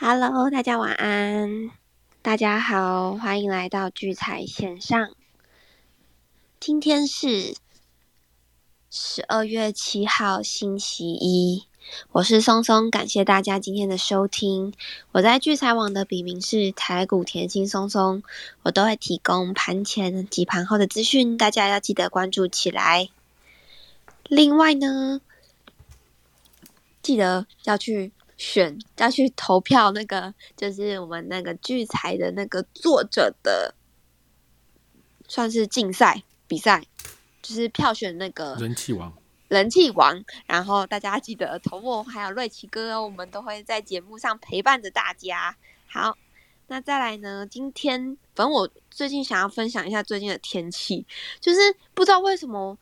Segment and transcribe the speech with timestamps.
[0.00, 1.72] Hello，大家晚安。
[2.22, 5.10] 大家好，欢迎来到聚财线上。
[6.60, 7.56] 今天是
[8.92, 11.66] 十二月七号，星期一。
[12.12, 14.72] 我是松松，感谢大家今天的收听。
[15.10, 18.22] 我在聚财网的笔名是台股甜心松松，
[18.62, 23.08] 我都会提供盘前及盘后的资讯，大家要记得关注起来。
[24.28, 25.20] 另外呢，
[27.02, 28.12] 记得要去。
[28.38, 33.74] 选要去投票，那个就是我们那个聚财的那个作者的，
[35.28, 36.86] 算是竞赛比赛，
[37.42, 39.12] 就是票选那个人气王，
[39.48, 40.24] 人气王。
[40.46, 45.56] 然后大家记得投我，还有瑞奇哥，我们都会在节目上陪伴着大家。
[45.88, 46.16] 好，
[46.68, 47.46] 那再来呢？
[47.46, 51.04] 今天反正我最近想要分享一下最近的天气，
[51.40, 51.60] 就是
[51.92, 52.78] 不知道为什么。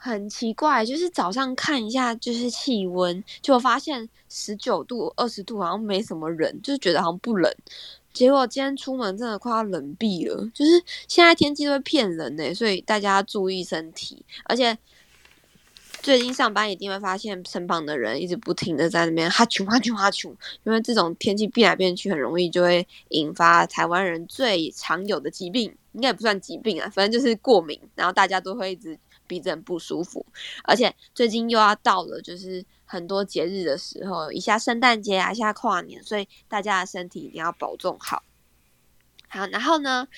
[0.00, 7.52] 很奇怪，就是早上看一下就是气温，就发现十九度、二十度好像没什么人，就是觉得好像不冷。
[8.12, 10.70] 结果今天出门真的快要冷毙了，就是
[11.08, 14.24] 现在天气都会骗人呢，所以大家注意身体。
[14.44, 14.78] 而且
[16.00, 20.28] 最近上班一定会发现身旁的人一直不停的在那边哈啾哈啾哈啾，
[20.62, 28.96] 因为这种天气变来变去，很容易就会引发台湾人最常有的疾病，应该也不算疾病啊，反正就是过敏，然后大家都会一直。
[29.28, 30.26] 鼻子很不舒服，
[30.64, 38.24] 而且最近又要到了，就是很多节日的时候，一下圣诞节啊，一下跨年，所以大家的身体一定要保重好。
[39.28, 40.08] 好，然后呢，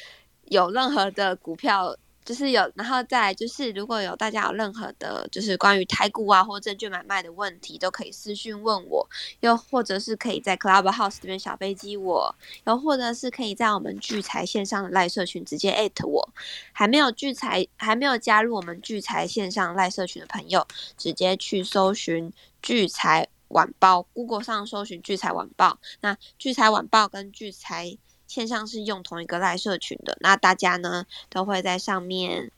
[0.45, 1.99] 有任何的股票。
[2.31, 9.05] 就是有，然后再就是，如果有大家有任何的，就是关于台股啊或证券买卖的问题，都可以私讯问我，
[9.41, 12.33] 又或者是可以在 Clubhouse 这边小飞机我，
[12.69, 16.33] 又或者是可以在我们聚财线上的赖社群直接艾特我。
[16.71, 20.65] 还没有聚财，还没有加入我们聚财线上赖社群的朋友，
[20.97, 25.81] 直接去搜寻聚财晚报，Google 上搜寻聚财晚报。
[26.01, 27.99] 那聚财晚报跟聚财。
[28.31, 32.53] 线上是用同一个赖社群的，那大家呢都会在上面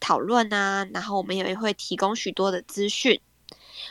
[0.00, 3.20] 讨论啊，然后我们也会提供许多的资讯。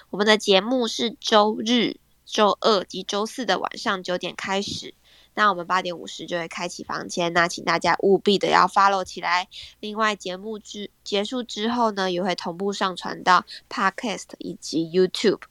[0.10, 4.96] 我们的节目是周日、周二及周四的晚上九点开始，
[5.36, 9.48] 那我们八点五十就会开启房间，那请大家务必的要 follow 起来。
[9.80, 15.42] 另外，节目之结束之后呢，也会同步上传到 Podcast 以及 YouTube。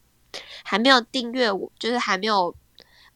[0.65, 2.56] 还没有订阅我，就是还没有。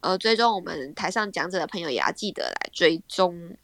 [0.00, 3.56] 呃，追踪我们台上讲者的朋友也要记得来追踪。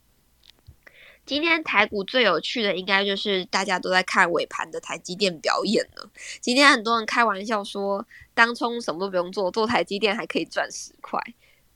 [1.25, 6.11] 今天台股最有趣的，应该就是大家都在看尾盘的台积电表演了。
[6.41, 11.19] 今天很多人开玩笑说，当冲什么都不用做，做台积电还可以赚十块。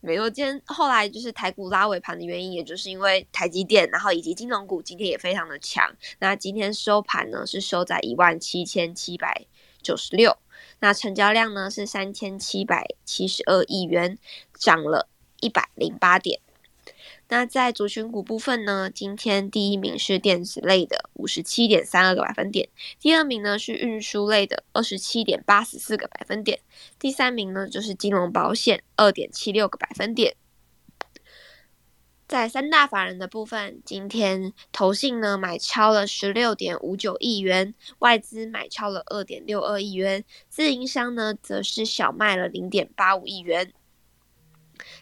[0.01, 5.97] 没有，今天后来就是台股拉尾盘的原因，也就是因为台积电，然后以及金融股今天也非常的强。
[6.19, 9.47] 那今天收盘呢，是收在一万七千七百
[9.83, 10.37] 九十六。
[10.81, 14.19] 那成交量呢是三千七百七十二亿元，
[14.55, 15.09] 涨了
[15.41, 16.41] 一百零八点。
[17.31, 22.69] 那在族群股部分呢，今天第一名是电子类的五十七点三二个百分点，
[22.99, 26.61] 第二名呢是运输类的二十七点八十四个百分点，
[26.99, 30.37] 第三名呢就是金融保险二点七六个百分点。
[32.29, 43.73] 在三大法人的部分，今天投信呢买超了十六点五九亿元，外资买超了二点六二亿元，自营商呢则是小卖了零点八五亿元。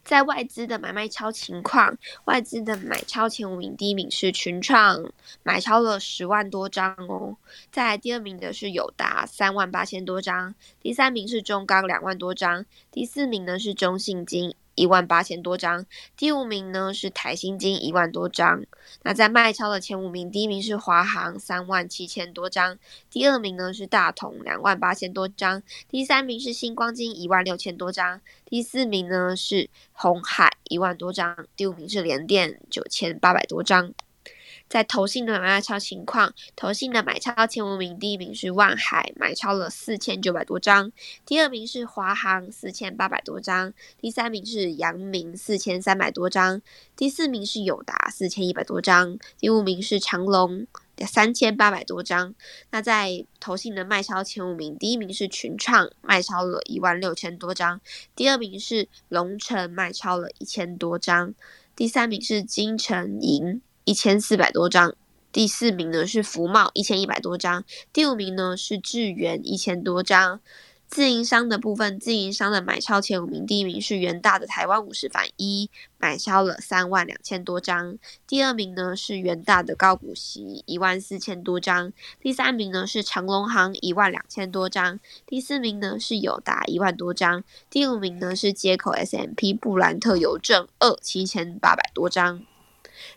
[0.04, 5.12] 在外资的买卖超情况，外资的买超前五名，第一名是群创，
[5.42, 7.36] 买超了十万多张哦。
[7.72, 14.54] 在第二名的是友达，三万八千多张，第三名是中钢，两万多张，第四名呢是中信金。
[14.76, 15.84] 一万八千多张，
[16.16, 18.64] 第五名呢是台新金一万多张。
[19.02, 22.78] 那在卖超的前五名，第一名是华航三万七千多张，
[23.10, 33.92] 第二名呢是大同两万八千多张，第三名是星光金一万六千多张，第四名呢是红海一万多张，第五名是联电九千八百多张。
[34.68, 40.90] 在投信的买卖超情况，投信的买超前五名，第一名是万海，买超了四千九百多张；
[41.24, 46.60] 第二名是华航，四千八百多张；第三名是阳明，四千三百多张；
[46.96, 50.66] 第四名是友达，四千一百多张；第五名是长隆，
[51.06, 52.34] 三千八百多张。
[52.70, 57.78] 那在投信的卖超前五名，第一名是群创，卖超了一万六千多张；
[58.16, 61.34] 第二名是龙城，卖超了一千多张；
[61.76, 63.62] 第三名是金城银。
[63.86, 64.96] 一千四百多张，
[65.30, 70.40] 第四名呢是福茂一千一百多张，第五名呢是智源一千多张，
[70.88, 77.94] 自营商的部分，自营商的买超前五名，第一名是元大的台湾五十反一，买超了三万两千多张；
[78.26, 92.42] 第二名呢是元大的高股息一万四千多张；第三名呢是长隆行一万两千多张；第四名呢是友达一万多张；第五名呢是接口 S M P 布兰特邮政二七千八百多张。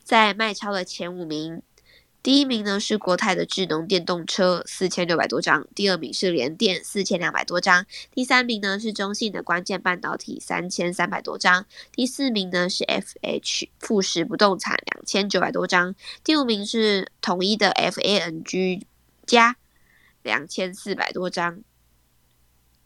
[0.04, 1.62] 在卖超的前五名。
[2.22, 18.84] 第一名呢是国泰的智能电动车四千六百多张，第二名是联电四千两百多张，第三名呢是中信的关键半导体三千三百多张，第四名呢是 FH 富时不动产两千九百多张，第五名是统一的 FANG
[19.26, 19.56] 加
[20.22, 21.64] 两千四百多张。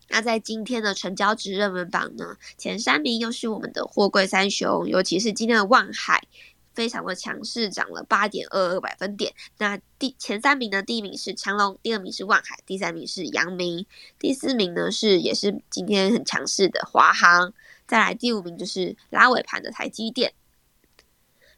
[0.09, 6.27] 那在今天的成交值热门榜呢，前三名又是我们的货柜三雄，尤其是今天的万海。
[6.73, 9.33] 非常的强势，涨了八点二二百分点。
[9.57, 10.81] 那第前三名呢？
[10.81, 13.85] 第一名是长隆，第二名是万海，第三名是阳明，
[14.19, 17.53] 第四名呢是也是今天很强势的华航。
[17.87, 20.33] 再来第五名就是拉尾盘的台积电。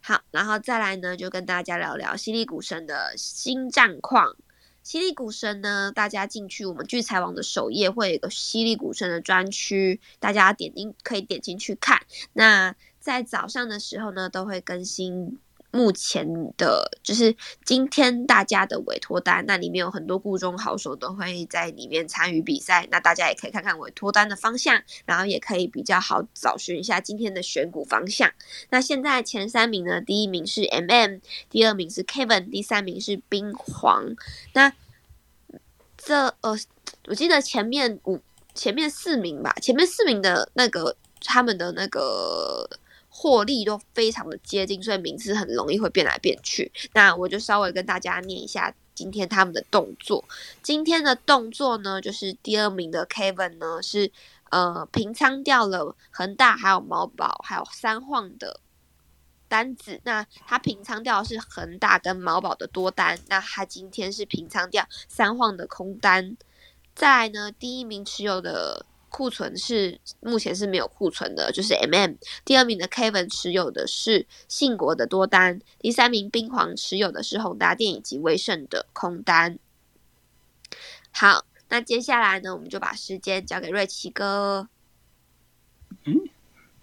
[0.02, 4.36] 好，然后再来呢，就跟大家聊聊犀利股神的新战况。
[4.84, 12.04] 犀利股神呢，大家进去我们聚财网的首页会有一个犀利股神的专区，大家点进可以点进去看。
[12.34, 15.38] 那在早上的时候呢，都会更新
[15.70, 19.46] 目前的，就是今天大家的委托单。
[19.46, 22.88] 那里面有很多固中好手都会在里面参与比赛。
[22.90, 28.34] 那大家也可以看看委托单的方向，然后也可以比较好找寻一下今天的选股方向。
[28.72, 31.20] 那现在前三名呢，第一名是 M M，
[31.52, 34.16] 第二名是 Kevin，第三名是冰皇。
[34.54, 34.74] 那
[35.96, 36.58] 这呃，
[37.06, 38.20] 我记得前面五、
[38.56, 42.68] 前面四名吧，前面四名的那个他们的那个。
[43.18, 46.70] 获利都非常的接近，所以名字很容易会变来变去。
[46.94, 50.22] 那我就稍微跟大家念一下今天他们的动作。
[50.62, 54.12] 今天的动作呢，就是第二名的 Kevin 呢是
[54.50, 58.60] 呃平仓掉了恒大、还有毛宝、还有三晃的
[59.48, 60.02] 单子。
[60.04, 66.36] 那他平仓掉的是恒大跟毛宝的多单，那他今天是平仓掉三晃的空单。
[66.94, 68.86] 再来呢，第一名持有的。
[69.16, 72.16] 库存是目前是没有库存的，就是 M M。
[72.44, 79.58] 第二名的 Kevin 持有的是信国的多单，第三名冰皇持有的是宏达电以及威盛的空单。
[81.12, 84.68] 好，那接下来呢，我们就把时间交给瑞奇哥。
[86.04, 86.28] 嗯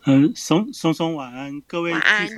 [0.07, 2.29] 嗯，松松松晚安，各位聚财，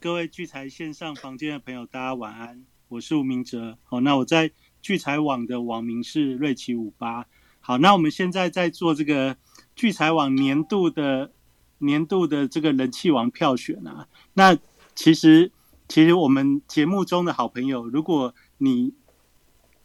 [0.00, 3.76] 各位聚财线上房间的朋友，大家晚安，我是吴明哲。
[3.84, 4.50] 好，那我在
[4.80, 7.26] 聚财网的网名是瑞奇五八。
[7.64, 9.36] 好，那我们现在在做这个
[9.76, 11.30] 聚财网年度的
[11.78, 14.08] 年度的这个人气王票选啊。
[14.34, 14.58] 那
[14.96, 15.52] 其实
[15.88, 18.92] 其实我们节目中的好朋友，如果你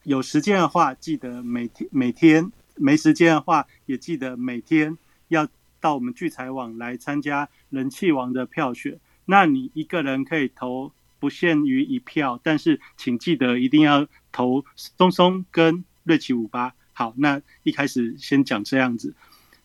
[0.01, 4.97] 有时间的话，记得每天每天没时间的话，也记得每天
[5.27, 5.47] 要
[5.79, 8.99] 到我们聚财网来参加人气王的票选。
[9.25, 16.73] 那你一个人可以投不限于一票，但是请记得一定要投松松跟瑞奇五八。
[16.97, 19.13] 好，那一开始先讲这样子。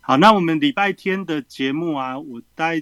[0.03, 2.73] 好，那我们礼拜天的节目啊，我大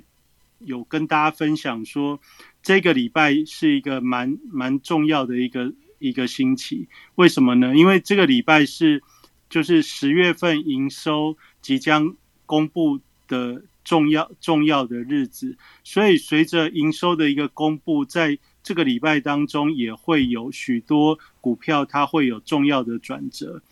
[0.58, 2.18] 有跟大家分享说，
[2.60, 6.88] 这个礼拜是一个蛮蛮重要的一个一个星期。
[7.14, 7.76] 为什么呢？
[7.76, 9.04] 因为这个礼拜是
[9.48, 12.98] 就是十月份营收即将公布
[13.28, 23.62] 的重要重要的日子，所以随着营收的一个公布，在这个礼拜当中，也会有许多股票它会有重要的转折。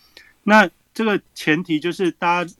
[0.49, 2.55] 那这个前提就是，大家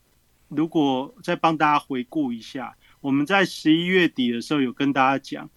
[0.49, 5.49] 如果再帮大家回顾一下，我们在十一月底的时候有跟大家讲，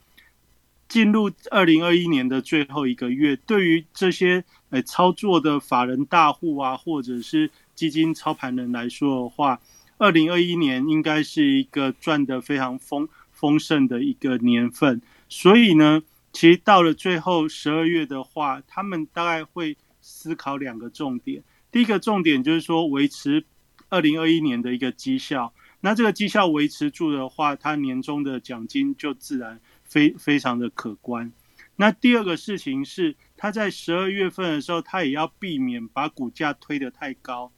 [0.88, 9.60] 进入二零二一年的最后一个月，对于这些呃操作的法人大户啊，或者是基金操盘人来说的话，
[9.98, 15.01] 二零二一年应该是一个赚得非常丰丰盛的一个年份。
[15.27, 16.01] 所以呢，
[16.32, 21.44] 其实到了最后十二月的话，他们大概会思考两个重点。
[21.72, 23.46] 第一个重点就是说维持
[23.90, 31.32] 二零二一年的一个绩效，那这个绩效维持住的话，它年终的奖金就自然非非常的可观。
[31.78, 37.51] 那第二个事情是，它在十二月份的时候，它也要避免把股价推得太高。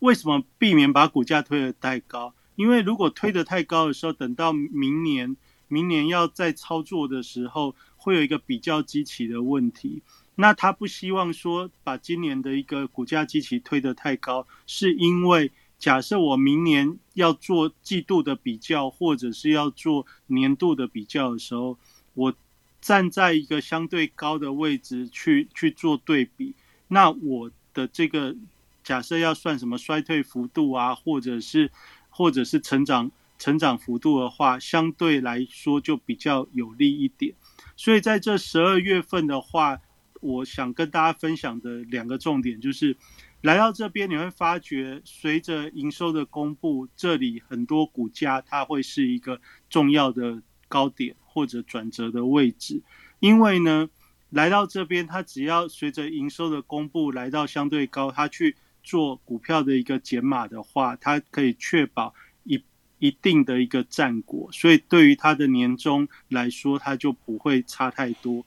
[0.00, 2.34] 为什么避免把股价推得太高？
[2.56, 5.36] 因为如果推得太高的时候，等到明年
[5.68, 10.02] 明年要再操作的时候，会有一个比较积极的问题。
[10.36, 21.78] 那他不希望说把今年的一个股价机器推得太高，是因为假设我明年要做季度的比较，或者是要做年度的比较的时候，
[22.14, 22.34] 我
[22.80, 26.54] 站在一个相对高的位置去去做对比，
[26.88, 28.34] 那我的这个
[28.82, 31.70] 假设要算什么衰退幅度啊，或者是
[32.10, 37.34] 或者是成长成长幅度的话，相对来说就比较有利一点。
[37.76, 39.80] 所以在这十二月份的话，
[40.24, 42.96] 我想跟大家分享的两个重点就是，
[43.42, 49.38] 来到这边你会发觉，随着营收的公布，这里很多股价它会是一个
[49.68, 52.80] 重要的高点或者转折的位置，
[53.20, 53.90] 因为呢，
[54.30, 62.14] 来到这边它只要随着营收的公布来到相对高，它去做股票的一个减码的话，它可以确保
[62.44, 62.64] 一
[62.98, 68.46] 一定的一个战果，所以对于它的年终来说，它就不会差太多。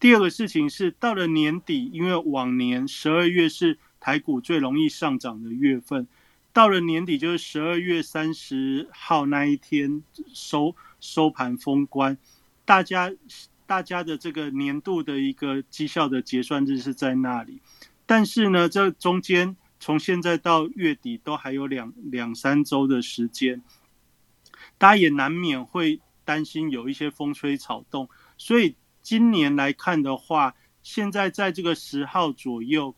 [0.00, 6.08] 第二个事情是，到了年底，因为往年十二月是台股最容易上涨的月份，
[6.54, 10.02] 到了年底就是十二月三十号那一天
[10.32, 12.16] 收收盘封关，
[12.64, 13.12] 大家
[13.66, 17.60] 大家的这个年度的一个绩效的结算日是在那里，
[18.06, 23.62] 但是呢，这中间从现在到月底都还有两两三周的时间，
[24.78, 28.76] 大家也难免会担心有一些风吹草动，所以。
[29.02, 32.94] 今年来看的话，现在在这个十号左右，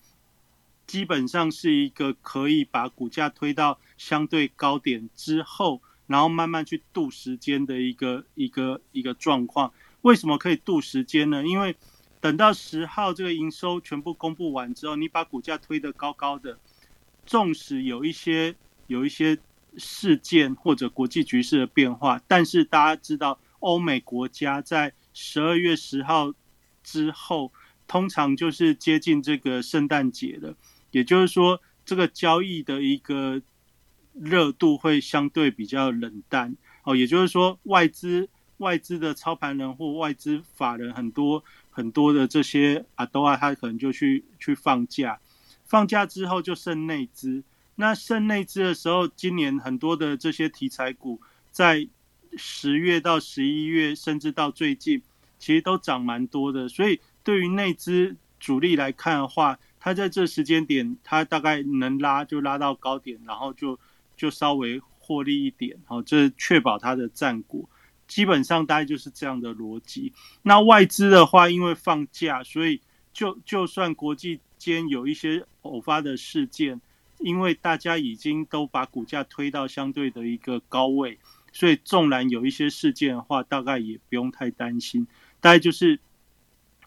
[0.87, 9.73] 基本上是一个可以把股价推到相对高点之后，然后慢慢去度时间的一个一个一个状况。
[10.03, 11.45] 为什么可以度时间呢？
[11.47, 11.77] 因为
[12.21, 16.59] 等到十号这个营收全部公布完之后，你把股价推得高高的，
[17.25, 18.55] 纵使有一些
[18.89, 19.39] 有一些
[19.77, 26.33] 事件或者国际局势的变化，但是大家知道，欧美国家在十二月十号
[26.83, 27.53] 之后，
[27.87, 30.57] 通常就是接近这个圣诞节了，
[30.91, 33.43] 也就是说，这个交易的一个
[34.15, 36.97] 热度会相对比较冷淡哦。
[36.97, 45.21] 也就是说，外资外资的操盘人或外资法人很多很多的这些阿多啊，他可能就去去放假，
[45.65, 47.45] 放假之后就剩内资。
[47.75, 51.89] 那剩内资的时候，今年很多的这些题材股在。
[52.37, 55.03] 十月到十一月，甚至到最近，
[55.39, 56.69] 其实都涨蛮多的。
[56.69, 63.79] 所以对于内资主力来看的话，它在这时间点，它大概能拉就拉到高点，然后就
[64.17, 67.69] 就稍微获利一点，好，这确保它的战果。
[68.09, 70.13] 基本上大概就是这样的逻辑。
[70.43, 72.81] 那外资的话，因为放假，所以
[73.13, 76.81] 就就算国际间有一些偶发的事件，
[77.21, 81.19] 因为大家已经都把股价推到相对的一个高位。
[81.53, 85.07] 所以，纵然有一些事件的话，大概也不用太担心。
[85.39, 85.97] 大概就是，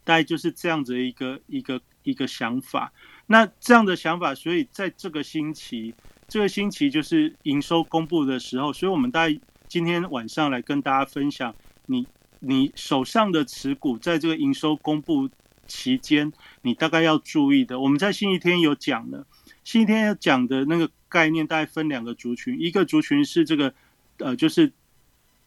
[0.04, 2.92] 大概就是这样子一个一个一个想法。
[3.28, 5.94] 那这样的想法，所以在这个星期，
[6.28, 11.54] 这个星期就是营收公布的时候，所以我们大概今天晚上来跟大家分享，
[11.86, 12.08] 你
[12.40, 15.30] 你手上的持股在这个营收公布
[15.68, 17.80] 期间，你大概要注意的。
[17.80, 19.28] 我们在星期天有讲了，
[19.64, 23.72] 星期天要讲的那个概念，大概分两个族群，一个族群是这个。
[24.18, 24.72] 呃，就是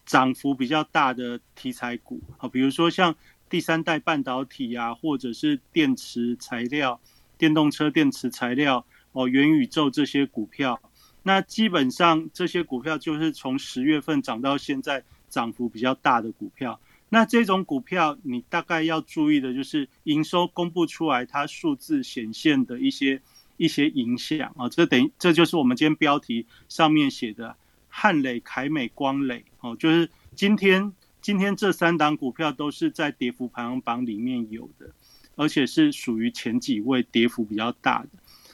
[0.04, 3.14] 涨幅比较大的题材股啊，比如说像
[3.48, 7.00] 第三代半导体啊，或者是电池材料、
[7.38, 10.80] 电动车电池材料哦，元宇宙这些股票，
[11.22, 16.78] 那基本上这些股票就是从十月份涨到现在涨幅比较大的股票。
[17.08, 23.22] 那这种股票，你大概要注意的就是营收公布出来，它数字显现的一些
[23.56, 27.56] 一些影响啊，这等于这就是我们今天标题上面写的。
[28.00, 34.88] 汉磊、凯美、光磊，哦，就是今天今天这三档股票都是在跌幅排行榜里面有的，
[35.34, 38.10] 而且是属于前几位跌幅比较大的。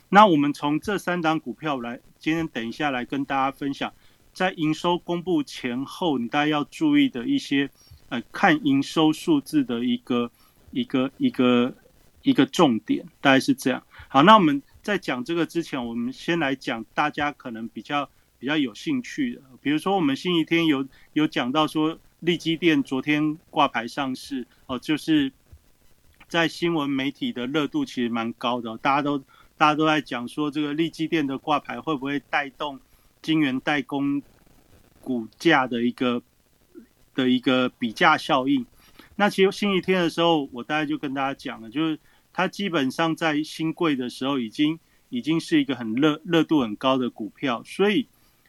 [0.08, 3.92] 那我们从这三档股票来，今天等一下来跟大家分享，
[4.32, 7.68] 在营收公布前后，你大家要注意的一些，
[8.08, 10.30] 呃，看营收数字的一个
[10.70, 11.74] 一个一个
[12.22, 13.82] 一个重点，大概是这样。
[14.08, 18.08] 好，那我们在讲这个之前，我们先来讲大家可能比较。
[18.44, 25.32] 比较有兴趣的，比如说我们星期天有有讲到说，利基店昨天挂牌上市哦，就是
[26.28, 29.18] 在新闻媒体的热度其实蛮高的，大家都
[29.56, 32.78] 大家都在讲说，这个利基店的挂牌会不会带动
[33.22, 34.22] 金源代工
[35.00, 36.22] 股价的一个
[37.14, 38.66] 的一个比价效应？
[39.16, 41.98] 那其实星期天的时候，我大概就跟大家讲了，就是
[42.34, 48.06] 它基本上在新贵的时候，已经已经是一个很热热度很高的股票，所以。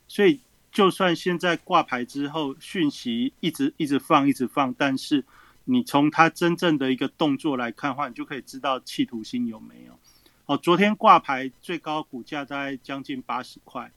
[0.07, 0.39] 所以，
[0.71, 5.24] 就算现在挂牌之后，讯息一直一直放，一直放，但是
[5.63, 9.97] 你从它真正的一个动作来看的话，你就可以知道企图心有没有。
[10.45, 13.91] 哦，昨天挂牌最高股价在将近八十块。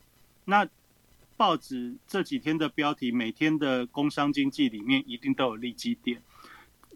[0.45, 0.67] 那
[1.37, 6.21] 报纸这几天的标题，每天的工商经济里面一定都有利基店。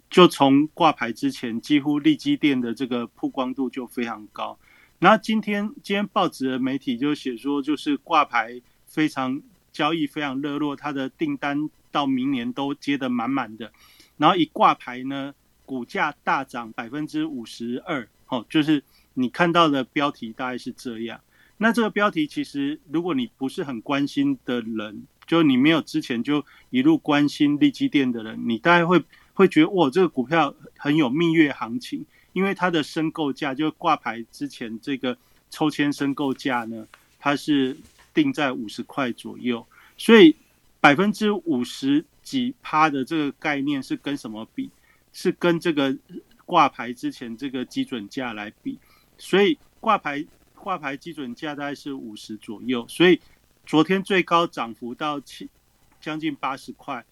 [0.09, 4.57] 就从挂牌之前，几乎利基店的这个曝光度就非常高。
[4.99, 8.61] 然后今天今天报纸的媒体就写说，就是挂牌
[8.93, 13.71] 非常交易非常热络，它的订单到明年都接得满满的。
[14.17, 15.33] 然后一挂牌呢，
[15.65, 18.83] 股价大涨百分之五十二，哦，就是
[19.15, 21.19] 你看到的标题大概是这样。
[21.57, 35.17] 那这个标题其实，如果你不是很关心的人，就你没有之前就一路关心利基店的人，你大概会会觉得哇，这个股票很有蜜月行情，因为它的申购价就挂牌之前这个
[35.49, 36.85] 抽签申购价呢，
[37.17, 37.75] 它是
[38.13, 39.65] 定在五十块左右，
[39.97, 40.35] 所以
[40.79, 44.69] 百分之五十几趴的这个概念是跟什么比？
[45.11, 45.97] 是跟这个
[46.45, 48.79] 挂牌之前这个基准价来比，
[49.17, 50.25] 所以挂牌。
[50.55, 53.19] 挂牌基准价大概是五十左右，所以
[53.65, 55.49] 昨天最高涨幅到七
[55.99, 57.03] 将近八十块，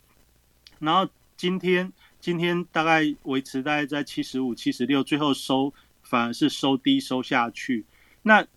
[0.80, 1.92] 然后今天
[2.22, 7.84] 今天大概维持大概在七十五、七十六，最后收反而是收低收下去。
[8.22, 8.48] 那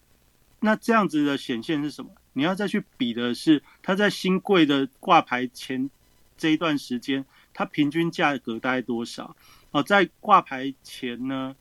[0.60, 2.12] 那这样子的显现是什么？
[2.34, 5.88] 你要再去比的是它在新贵的挂牌前
[6.36, 7.24] 这一段时间，
[7.54, 9.34] 它平均价格大概多少？
[9.70, 11.56] 哦，在挂牌前呢？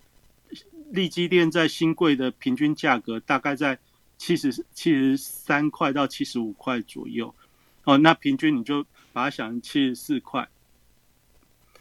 [0.92, 3.80] 利基店在新贵的平均价格大概在
[4.20, 7.34] 七十七十三块到七十五块左右，
[7.84, 10.48] 哦，那平均你就把它想成七十四块。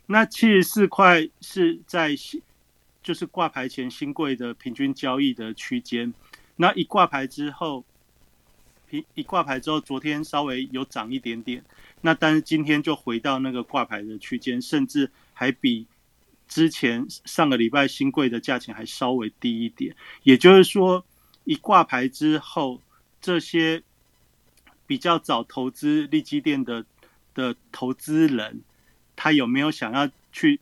[0.06, 2.40] 那七十四块是在新
[3.02, 6.14] 就是挂牌前新贵的平均交易的区间，
[6.56, 7.84] 那一挂牌之后，
[8.92, 11.64] 一一挂牌之后，昨天稍微有涨一点点，
[12.02, 15.86] 那但是今天就回到那个挂牌的区间，甚至还比。
[16.48, 21.02] 之前上个礼拜新贵的价钱还稍微低一点，也就是说，
[21.44, 22.78] 一挂牌之后，
[23.22, 23.82] 这些
[24.86, 26.84] 比较早投资利基店的
[27.32, 28.60] 的投资人，
[29.16, 30.60] 他有没有想要去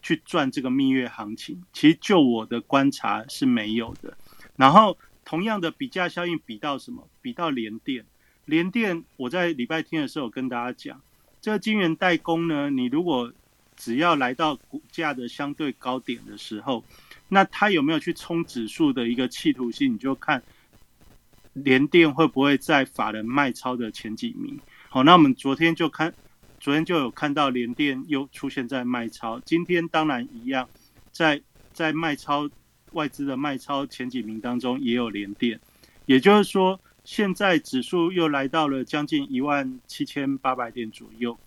[0.00, 1.60] 去赚这个蜜月行情？
[1.72, 4.16] 其实就我的观察是没有的。
[4.54, 7.08] 然后同样的比价效应比到什么？
[7.20, 8.04] 比到联电，
[8.44, 11.00] 联电我在礼拜天的时候跟大家讲，
[11.40, 13.32] 这个晶圆代工呢，你如果
[13.76, 16.84] 只要来到股价的相对高点的时候，
[17.28, 19.94] 那它有没有去冲指数的一个企图心？
[19.94, 20.42] 你就看
[21.54, 24.58] 联电会不会在法人卖超的前几名。
[24.88, 26.12] 好，那我们昨天就看，
[26.60, 30.68] 昨天就有看到联电又出现在卖超，今天当然一样，
[31.10, 31.40] 在
[31.72, 32.48] 在卖超
[32.92, 35.60] 外资的卖超前几名当中也有联电，
[36.06, 41.38] 也就是说，现在指数又来到了将近一万七千八百点左右，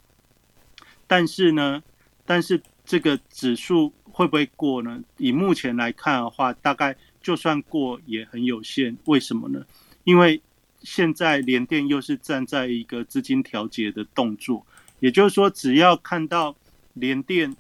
[1.08, 1.84] 但是呢？
[2.28, 5.00] 但是这个指数会不会过呢？
[5.18, 8.98] 以目前来看的话，大概就算过也很有限。
[9.06, 9.64] 为什么呢？
[10.06, 10.42] 因为
[10.82, 14.66] 现在联电又是站在一个资金调节的动作，
[15.00, 16.56] 也就是说，只要看到
[16.94, 17.56] 联电、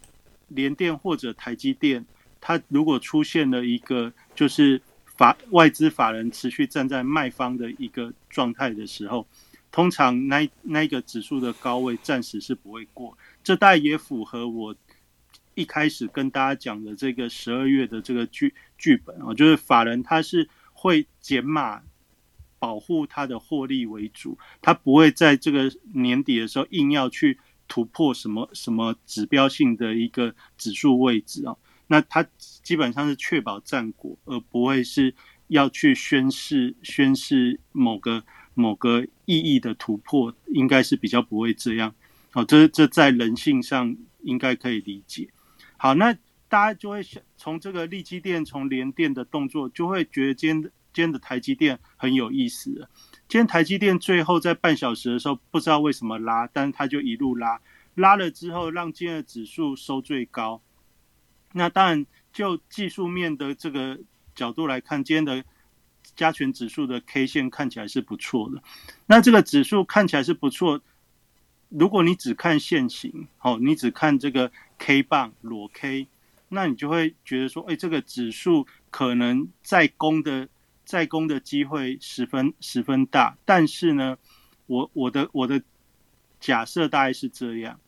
[0.48, 2.04] 联电或者台积电，
[2.47, 9.25] 它如果出现了一个就是法外资法人持续站在卖方的一个状态的时候，
[9.71, 13.17] 通常那那个指数的高位暂时是不会过。
[13.43, 14.75] 这代也符合我
[15.55, 21.81] 一开始跟大家讲的这个十二月的这个剧剧本啊，就是法人他是会减码
[22.60, 31.55] 保护他的获利为主，他不会在这个年底的时候硬要去突破什么什么指标性的一个指数位置啊，
[31.88, 35.13] 那他基本上是确保战果，而不会是
[35.48, 41.93] 要去宣示宣示某个某个意义的突破，应该是比较不会这样。
[42.34, 45.30] 哦，这这在人性上应该可以理解。
[45.78, 46.13] 好，那
[46.50, 52.89] 大家就会想从这个利基电从连电的动作，就会觉得今天今天的台积电很有意思。
[53.28, 57.60] 今天台积电最后在半小时的时候，不知道为什么拉，但是它就一路拉，
[57.95, 60.62] 拉了之后让今天的指数收最高。
[61.58, 63.98] 那当然，就技术面的这个
[64.36, 65.41] 角度来看，今天的
[66.13, 68.62] 加权指数的 K 线看起来是不错的。
[69.06, 70.82] 那这个指数看起来是不错。
[71.70, 76.08] 如果你只看线型，哦，你只看这个 K 棒裸 K，
[76.50, 80.50] 那你就会觉得说，哎，这个指数可能再攻的
[80.84, 83.38] 再攻的机会十分十分大。
[83.46, 84.18] 但是呢，
[84.65, 85.63] 我我的我的
[86.41, 87.80] 假设大概是这样，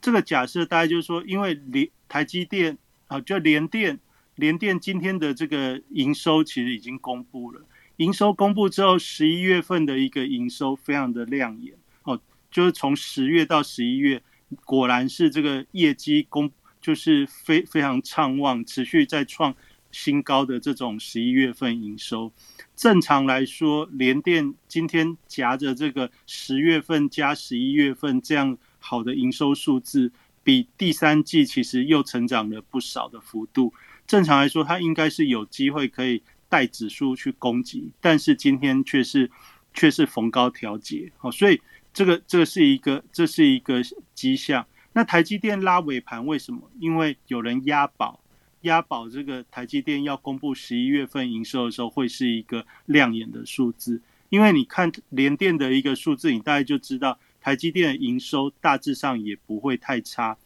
[0.00, 2.78] 这个假设大概就是说，因为离台积电
[3.12, 4.00] 啊，就联电
[4.36, 7.60] 联电今天的这个营收其实已经公布了，
[7.98, 12.18] 营收公布之后，十一月份的一个营收非常的亮眼哦。
[12.50, 14.22] 就是从十月到十一月，
[14.64, 19.54] 果然是这个业绩公就是非非常畅旺，持续在创
[19.90, 22.32] 新高的这种十一月份营收。
[22.74, 30.10] 正常来说，联电今天夹着这个十月份加十一月份这样好的营收数字，
[30.44, 33.72] 比第三季其实又成长了不少的幅度。
[34.06, 39.30] 正常来说，它应该是有机会可以带指数去攻击，但是今天却是
[39.72, 41.60] 却是逢高调节，好，所以
[41.94, 43.80] 这个这是一个这是一个
[44.14, 44.66] 迹象。
[44.92, 46.70] 那台积电拉尾盘为什么？
[46.78, 48.20] 因为有人押宝，
[48.62, 54.02] 押宝这个台积电要公布十一月份营收的时候，会是一个亮眼的数字。
[54.28, 60.38] 因为你看联电的一个数字，你大概就知道台积电的营收大致上也不会太差。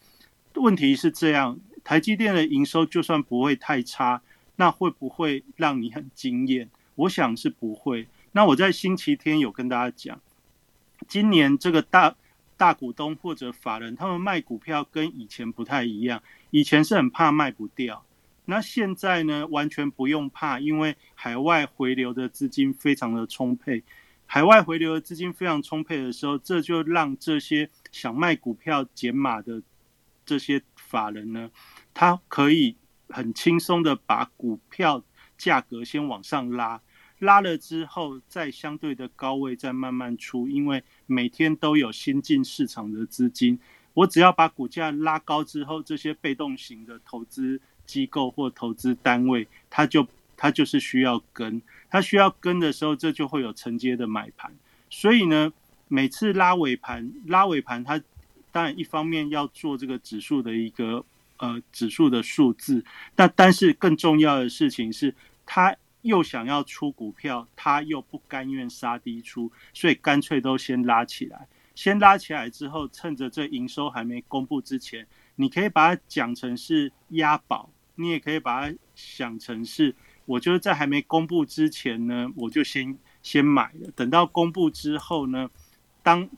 [0.55, 4.23] 问题是这样，台积电的营收就算不会太差，
[4.57, 6.69] 那会不会让你很惊艳？
[6.95, 8.09] 我想是不会。
[8.33, 10.21] 那我在星期天有跟大家讲，
[11.07, 12.17] 今年这个大。
[12.59, 16.23] 大股东或者法人，他们卖股票跟以前不太一样。
[16.51, 18.03] 以前是很怕卖不掉，
[18.47, 23.83] 那现在呢，完全不用怕，因为海外回流的资金非常的充沛。
[24.27, 29.63] 海外回流的资金非常充沛的时候，这就让这些想卖股票减码的
[30.25, 31.51] 这些法人呢，
[31.95, 32.77] 他可以
[33.09, 35.03] 很轻松的把股票
[35.39, 36.81] 价格先往上拉。
[37.21, 43.59] 拉了之后，在相对的高位再慢慢出，因为每天都有新进市场的资金，
[43.95, 51.63] 我只要把股价拉高之后，这些被动型的投资机构或投资单位，它就它就是需要跟，
[51.97, 54.53] 它需要跟的时候，这就会有承接的买盘。
[54.91, 55.53] 所以呢，
[55.89, 58.01] 每次拉尾盘，拉尾盘，它
[58.53, 61.05] 当然一方面要做这个指数的一个
[61.39, 65.75] 呃指数的数字，但但是更重要的事情是它。
[66.03, 71.49] 又想要出股票，他又不甘愿杀低出，所以干脆都先拉起来。
[71.75, 75.05] 先拉起来之后，趁着这营收还没公布之前，
[75.35, 83.91] 你可以把它讲成是押宝，你也可以把它想成是，我就是在还没公布之前呢，我就先先买了。
[83.95, 85.49] 等到公布之后呢，
[86.03, 86.29] 当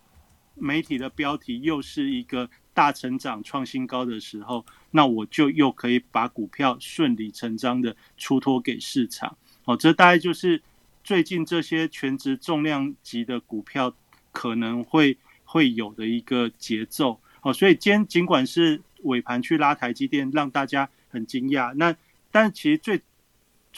[0.54, 9.36] 媒体的标题又是一个大成长、创新高的时候，那我就又可以把股票顺理成章的出脱给市场。
[9.64, 10.62] 哦，这大概就是
[11.02, 13.94] 最近这些全职重量级的股票
[14.32, 17.20] 可能会会有的一个节奏。
[17.42, 21.72] 哦，所以今天尽管是尾盘去拉台积电，让大家很惊讶。
[21.74, 21.94] 那
[22.30, 23.00] 但其实最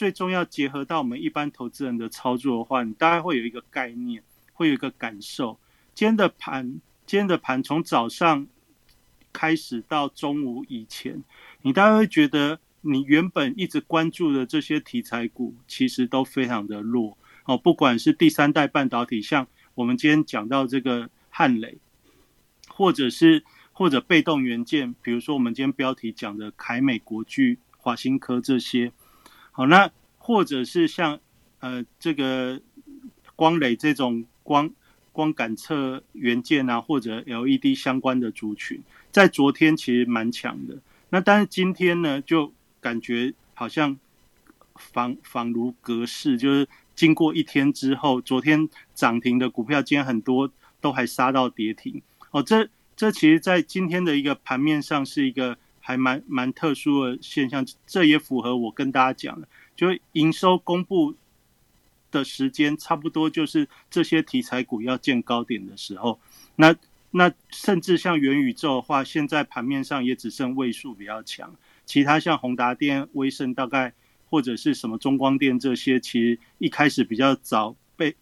[0.01, 5.59] 最重要结合到我们一般投资人的操作的话，你大概会有一个概念，会有一个感受。
[5.93, 8.47] 今天的盘，今天的盘从早上
[9.31, 11.23] 开始到中午以前，
[11.61, 12.59] 你大概会觉得。
[12.83, 17.55] 你原本一直关注的这些题材股，其实都非常的弱哦。
[17.55, 21.77] 不管是第三代半导体，像我们今天讲到这个汉磊，
[22.69, 28.91] 或者是或者被动元件，比如说我们今天标题讲的凯美国巨、华新科这些，
[29.51, 31.19] 好，那或者是像
[31.59, 32.61] 呃这个
[33.35, 34.71] 光磊这种光
[35.11, 40.77] 光感测元件啊，或者 LED 相关的族群，在昨天其实蛮强的。
[41.09, 43.97] 那但是今天呢，就感觉好像
[44.75, 52.01] 仿仿如隔世，就是经过一天之后，昨天涨停的股票，今天很多都还杀到跌停。
[52.31, 57.65] 哦，这这其实，在今天的一个盘面上，是一个还蛮蛮特殊的现象。
[57.85, 61.15] 这也符合我跟大家讲的，就营收公布
[62.09, 66.19] 的时间，差不多就是这些题材股要见高点的时候。
[66.55, 66.75] 那
[67.11, 71.53] 那甚至像元宇宙的话，现在盘面上也只剩位数比较强。
[71.85, 73.93] 其他像宏达电、威盛，大概
[74.29, 78.15] 或者是什么中光电这些，其实一开始比较早被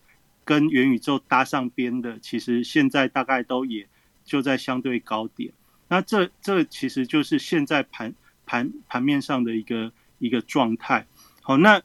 [0.43, 3.87] 跟元宇宙搭上边的，其实现在大概都也
[4.23, 5.53] 就在相对高点。
[5.89, 11.05] 那这这其实就是现在盘盘盘面上的一个一个状态。
[11.41, 11.81] 好，那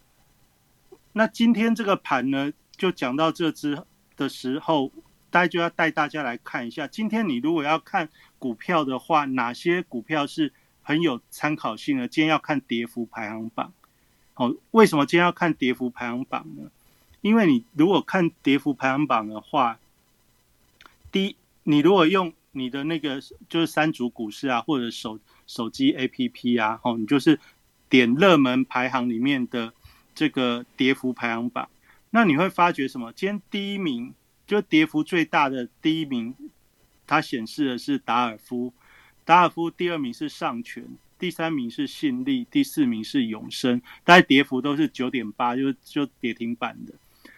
[1.12, 3.82] 那今天这个盘呢，就讲到这之
[4.16, 4.92] 的时候，
[5.30, 10.52] 大家就要带大家来看一下，今天你如果要看股票的话，哪些股票是？
[10.86, 12.06] 很有参考性的。
[12.06, 13.72] 今天要看跌幅排行榜，
[14.34, 16.70] 好，为什么今天要看跌幅排行榜呢？
[17.22, 19.78] 因为你如果看跌幅排行榜的话，
[21.10, 27.38] 第一，你如果用你的那个就是三组股市啊，或者手手机 APP 啊，哦，你就是
[27.88, 29.72] 点热门排行里面的
[30.14, 31.68] 这个跌幅排行榜，
[32.10, 33.12] 那你会发觉什么？
[33.12, 34.14] 今天第一名
[34.46, 36.34] 就跌幅最大的第一名，
[37.06, 38.72] 它显示的是达尔夫。
[39.24, 40.86] 达尔夫第二名是上权，
[41.18, 46.92] 第三名是信利，第四名是永生，大概跌幅都是九点八，就就跌停板的。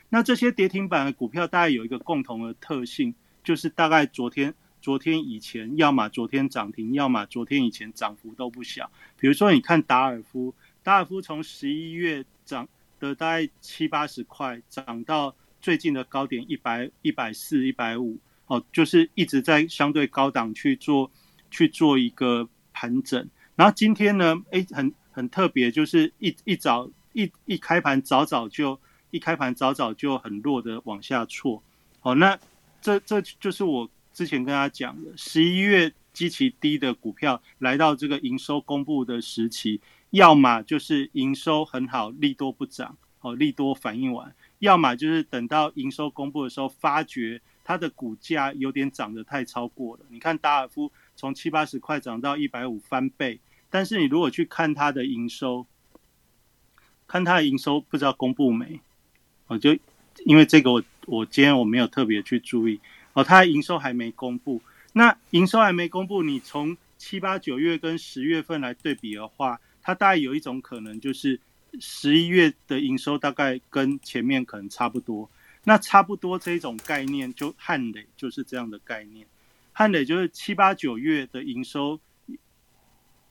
[0.08, 4.52] 那这些跌停板的股票，大概有一个共同的特性，就是大概昨天、
[4.86, 8.88] 昨天以前，要么昨天涨停，要么昨天以前涨幅都不小。
[9.18, 12.68] 比如说，你看达尔夫，达尔夫从十一月涨
[13.00, 21.10] 的大概七八十块，涨到最近的高点一百一百四、一百五，哦，就是一直在相对高档去做。
[21.48, 28.78] 去做一个盘整，然后今天呢，哎，很很特别，就是一一早一一开盘早早就
[29.12, 31.62] 一开盘早早就很弱的往下挫。
[32.00, 32.36] 好，那
[32.80, 50.06] 这这就是我之前跟他讲的，十一月极其低的股票来到这个营收公布的时期，要么就是营收很好，利多不涨，哦，利多反应完；要么就是等到营收公布的时候，发觉它的股价有点涨得太超过了。
[50.08, 55.66] 你看达尔夫从七八十块涨到一百五翻倍，但是你如果去看它的营收，
[57.06, 58.80] 看它的营收不知道公布没？
[59.48, 59.76] 我就
[60.24, 60.82] 因为这个我。
[61.08, 62.80] 我今天我没有特别去注意
[63.16, 64.60] 哦，它营收还没公布。
[64.92, 71.40] 那营收还没公布，你从七八九月跟十月份来对比的话，它大概有一种可能就是
[71.80, 75.30] 十一月的营收大概跟前面可能差不多。
[75.64, 79.26] 那差不多这种概念，就汉磊就是这样的概念。
[79.72, 81.98] 汉磊就是七八九月的营收，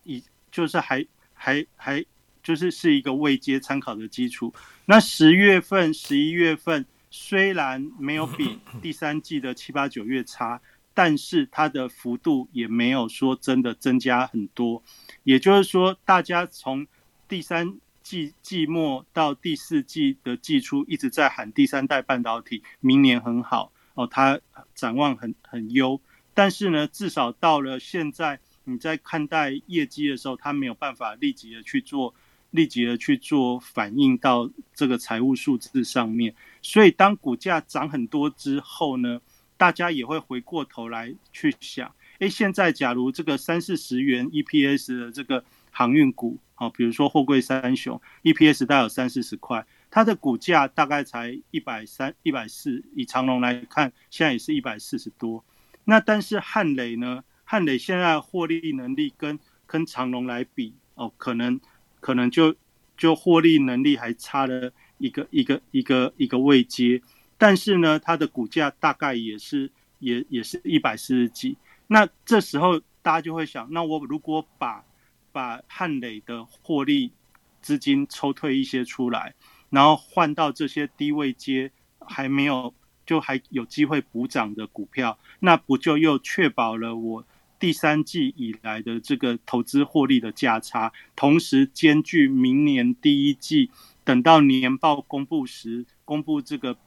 [0.04, 2.04] 以就是还还还
[2.42, 4.52] 就是是一个未接参考的基础。
[4.86, 6.84] 那十月份、十一月份。
[7.18, 10.60] 虽然没有比 第三季的七八九月差，
[10.94, 14.84] 但是它的幅度也没有说真的增加很多。
[15.24, 16.86] 也就是说，大家从
[17.30, 24.42] 第三季季末到第四季的季初一直在喊第三代半导体明年很好哦，它
[24.76, 26.02] 展望很很优。
[26.34, 32.14] 但是呢，至少到了现在，你在看待业绩的时候，它没有办法立即的去做。
[32.56, 39.22] 立即的去做反映到这个财务数字上面，所以当股价涨很多之后呢，
[39.58, 55.44] 大家也会回过头来去想，哎，现在假如这个三四十元 EPS 的这个航运股，哦，比如说货柜三雄 EPS 大概有三四十块，它的股价大概才一百三、一百四，以长龙来看，现在也是一百四十多。
[55.84, 57.24] 那但是汉磊呢？
[57.44, 59.38] 汉磊现在获利能力跟
[59.68, 61.60] 跟长龙来比，哦，可能。
[62.06, 62.56] 可能就
[62.96, 67.02] 就获利能力还差了一个一个一个一个位阶，
[67.36, 71.58] 但是呢，它的股价大概也是也也是一百四十几。
[71.88, 74.86] 那这时候大家就会想，那我如果把
[75.32, 77.12] 把汉磊的获利
[77.60, 79.34] 资金抽退一些出来，
[79.72, 82.72] 然后换到这些低位阶还没有
[83.04, 87.26] 就还有机会补涨的股票，那不就又确保了我？
[87.60, 93.72] 第三季以来的这个投资获利的价差，同时兼具明年第一季
[94.04, 96.78] 等到年报公布时，公布这个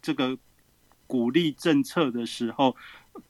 [0.00, 0.38] 这个
[1.06, 2.74] 鼓励政策的时候，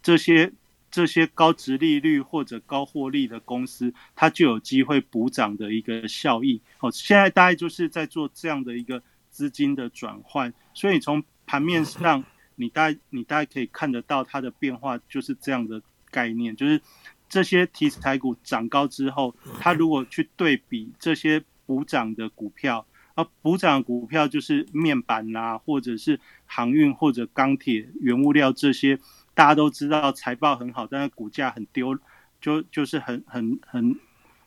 [0.02, 0.52] 这些
[0.90, 6.60] 这些高值利率或者高获利的公司，它就有机会补涨的一个效应。
[6.80, 15.82] 哦，现在大概就是在做这样的一个资金的转换，所以从盘面上，你大你大概可以看得到它的变化，就是这样的。
[16.14, 16.80] 概念就是
[17.28, 29.00] 这些题材股涨高之后，它如果去对比这些补涨的股票，而补涨股票就是面板啦，或者是航运或者钢铁、原物料这些，
[29.34, 31.98] 大家都知道财报很好，但是股价很丢，
[32.40, 33.96] 就就是很很很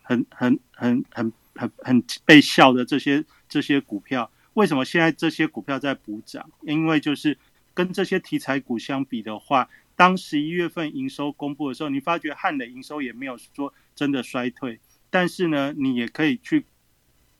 [0.01, 6.49] 很很很很很很被笑的这些这些股票，为什么现在这些股票在补涨？
[6.62, 7.38] 因为就是
[7.73, 9.67] 跟这些题材股相比的话。
[9.97, 14.79] 当十一月份营收公布的时候，你发觉汉的营收也没有说真的衰退，
[15.10, 16.65] 但是呢，你也可以去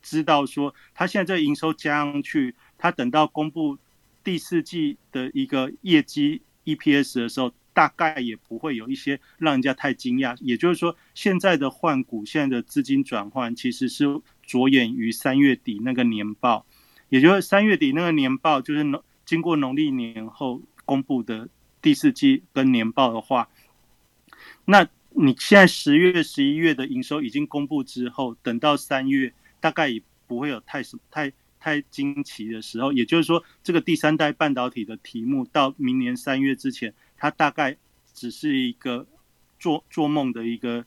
[0.02, 3.78] 知道说，它现在这营收加上去，它等到公布
[4.24, 10.36] 第四季的一个业绩 EPS 的时候，大概也不会有一些让人家太惊讶。
[10.42, 14.06] 也就是说，现在的换股，现在的资金转换，其实是
[14.42, 16.66] 着眼于三月底那个年报，
[17.10, 21.48] 也就是三月底那个年报，就是农经过农历年后公布的。
[21.82, 23.50] 第四季跟年报的话，
[24.66, 32.92] 那你现在十月、十一月的营收已经公布之后，等到三月，大概也不会有太什太太惊奇的时候。
[32.92, 37.78] 也就是说，这个第三代半导体的题目到明年三月之前，它大概
[38.14, 39.08] 只是一个
[39.60, 40.86] 做做梦的一个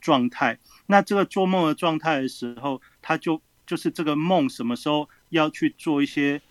[0.00, 0.58] 状态。
[0.86, 6.42] 那这个做梦的状态的时候，它就就是这个梦什么时候要去做一些。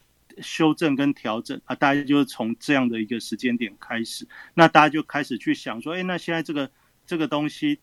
[0.42, 6.70] 修正跟调整啊，大家就是从这样的一个时间点开始，那大家就开始去想说，哎，那现在这个
[7.06, 7.80] 这个东西，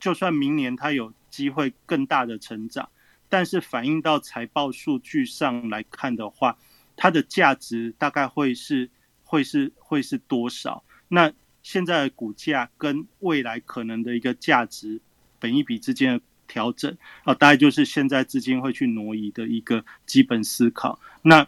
[0.00, 2.88] 就算明年它有机会更大的成长，
[3.28, 6.56] 但是反映到财报数据上来看的话，
[6.96, 8.90] 它的价值大概会是
[9.22, 10.84] 会是会是多少？
[11.08, 15.00] 那现在的股价跟未来可能的一个价值
[15.38, 21.00] 本一比之间的调整啊，大概就是现在资金会去挪移的一个基本思考。
[21.22, 21.46] 那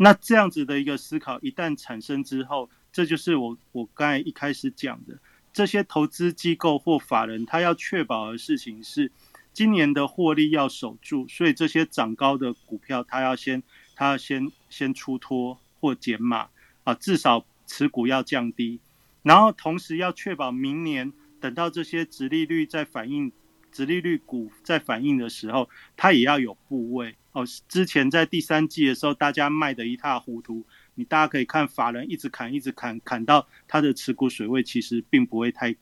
[0.00, 5.18] 那这样子的一个思考一旦产生之后，这就是我我刚才一开始讲的，
[5.52, 9.10] 这些投资机构或法人他要确保的事情是，
[9.52, 13.60] 今年的获利要守住，所以这些涨高的股票，他要先
[13.96, 16.48] 他要先先出脱或减码
[16.84, 18.78] 啊，至少持股要降低，
[19.24, 23.32] 然后同时要确保明年等到这些殖利率在反映。
[23.70, 27.44] 殖利率股在反应的时候，它也要有部位哦。
[27.68, 35.74] 之前在第三季的时候，大家卖的一塌糊涂，你大家可以看法人一直砍，一直砍，砍到它的持股水位其实并不会太，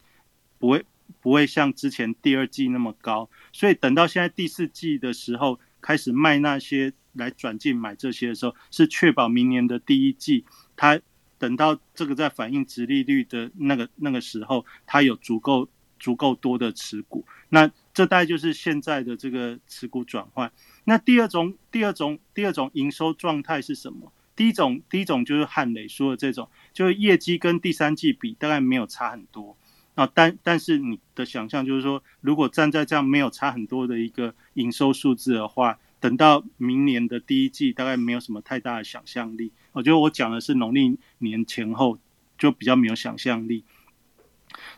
[0.59, 0.85] 不会
[1.21, 3.29] 不会像之前第二季那么高。
[3.53, 10.45] 所以等到现在第四季的时候，开始卖那些来转进买这些的时候，是确保明年的第一季，
[10.77, 11.01] 它
[11.39, 15.69] 等到这个在反映殖利率的那个那个时候，它有足够。
[15.99, 20.51] 足够多的持股，那这大概就是现在的这个持股转换。
[20.85, 24.13] 那第二种、第二种、第二种营收状态是什么？
[24.35, 29.57] 第一种、第一种就是汉磊说的这种，就是业绩跟第三季比大概没有差很多
[29.95, 30.11] 啊。
[30.13, 39.53] 但但是你的想象就是说，如果站在这样没有差很多的一个营收数字的话，等到明年的第一季大概没有什么太大的想象力。
[39.73, 41.99] 我觉得我讲的是农历年前后
[42.37, 43.65] 就比较没有想象力，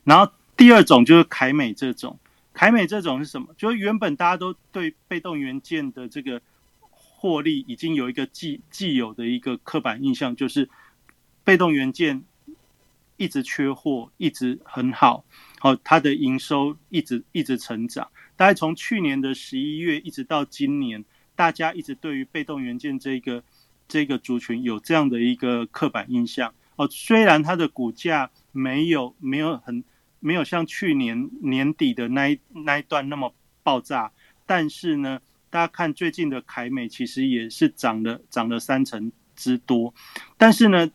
[0.04, 0.32] 然后。
[0.58, 2.18] 第二种就是凯美这种，
[2.58, 3.54] 凯美这种是什么？
[3.56, 6.42] 就是原本大家都对被动元件的这个
[6.90, 10.68] 获利已经有一个既既有的一个刻板印象，就是
[11.44, 12.24] 被动元件
[13.16, 15.24] 一直缺货，一直很好，
[15.60, 18.08] 好，它的营收一直一直成长。
[18.34, 21.04] 大概从去年的十一月一直到今年，
[21.36, 23.44] 大家一直对于被动元件这个
[23.86, 26.52] 这个族群有这样的一个刻板印象。
[26.74, 29.84] 哦，虽然它的股价没有没有很。
[30.20, 34.12] 没有像去年年底的那一那一段那么爆炸，
[34.46, 39.94] 但是呢，大家看最近的凯美其实也是涨了涨了三成之多。
[40.36, 40.90] 但是呢，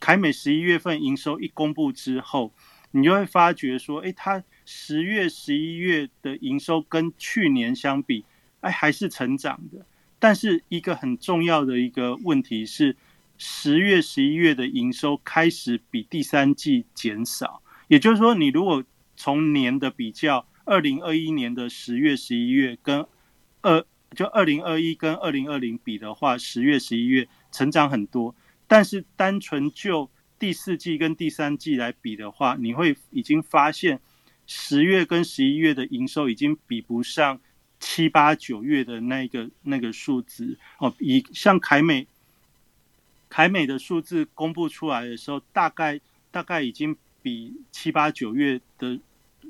[0.00, 2.52] 凯美十一月份营收一公布之后，
[2.90, 8.24] 你就会发觉说，哎，它十月十一月的营收跟去年相比，
[8.60, 9.86] 哎，还是成长的。
[10.18, 12.96] 但是一个很重要的一个问题是，
[13.36, 17.60] 十月十一月的营收开始比第三季减少。
[17.88, 18.82] 也就是说，你如果
[19.16, 23.06] 从年的比较，二零二一年的十月、十一月跟
[23.60, 23.84] 二
[24.16, 28.34] 就二零二一跟二零二零比的话，十月、十一月成长很多。
[28.66, 34.00] 但是单纯就第四季跟第三季来比的话，你会已经发现
[34.46, 37.38] 十月跟十一月的营收已经比不上
[37.78, 40.94] 七八九月的那个那个数字哦。
[40.98, 42.06] 以像凯美
[43.28, 46.96] 凯美的数字公布出来的时候，大概大概已经。
[47.24, 49.00] 比七八九月的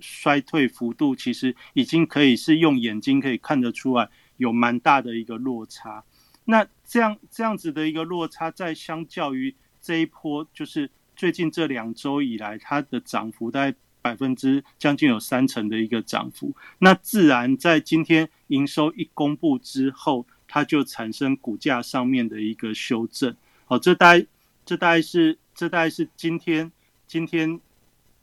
[0.00, 6.04] 衰退幅度，其实已经可以是用眼睛可以看得出来，有蛮大的一个落差。
[6.44, 16.54] 那这样这样子的一个落差，在相较于这一波，就是最近这两周以来，它的涨幅大概百分之将近有三成的一个涨幅。
[16.78, 23.34] 那自然在今天营收一公布之后，它就产生股价上面的一个修正。
[23.64, 24.26] 好，这大概
[24.64, 26.70] 这大概是这大概是今天。
[27.14, 27.60] 今天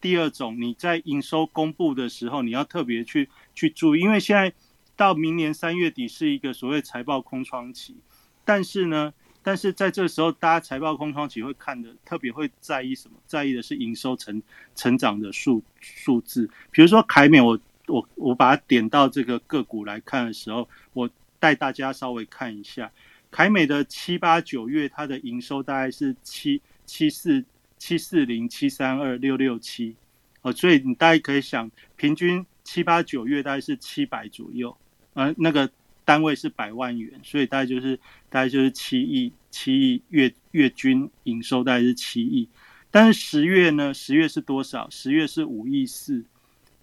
[0.01, 4.51] 第二种，你在营收公布的时候，你要特别去去注意，因为现在
[4.97, 7.95] 到明年三月底是一个所谓财报空窗期，
[8.43, 13.15] 但是呢，但是在这时候，大家财报空窗期会看的特别会在意什么？
[13.25, 14.43] 在意的是营收成
[14.75, 16.49] 成长的数数字。
[16.69, 22.91] 比如说凯美，我我我把它点到这个个股来看的时候，我带大家稍微看一下
[23.31, 27.45] 凯美的七八九月，它的营收大概是七七四。
[27.81, 29.95] 七四零七三二六六七，
[30.43, 34.77] 哦，所以你大概可以想，平均七八九月大概是七百左右，
[35.15, 35.67] 呃，那个
[36.05, 37.97] 单位是百万元，所以大概就是
[38.29, 42.47] 大概就是七亿七亿月月均营收大概是七亿，
[42.91, 44.87] 但是十月呢，十月是多少？
[44.91, 46.23] 十月是五亿四，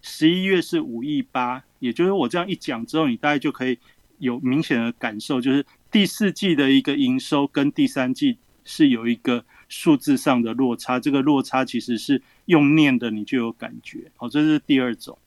[0.02, 3.78] 十一月是五亿八，也就是我这样一讲之后，你大概就可以
[4.18, 9.44] 有明显的感受，就是第四季的一个营收跟第三季是有一个。
[9.68, 14.10] 数字上的落差，这个落差其实是用念的，你就有感觉。
[14.16, 15.18] 好，这是第二种。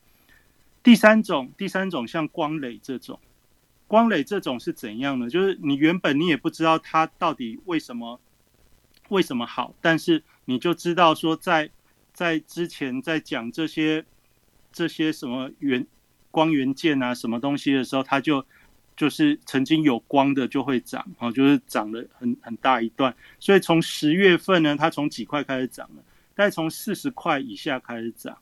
[0.83, 3.19] 第三种，第三种像光磊这种，
[3.87, 5.29] 光磊这种是怎样呢？
[5.29, 8.19] 就是你原本你也不知道它到底为什么
[9.09, 11.69] 为什么好，但是你就知道说，在
[12.13, 14.05] 在之前在讲这些
[14.71, 15.85] 这些什么元
[16.31, 18.45] 光元件啊什么东西的时候，它就。
[19.01, 23.11] 就是曾经有光的就会涨，哦，就是涨了很很大一段。
[23.39, 26.03] 所以从十月份呢，它从几块开始涨了，
[26.35, 28.37] 大概从四十块以下开始涨。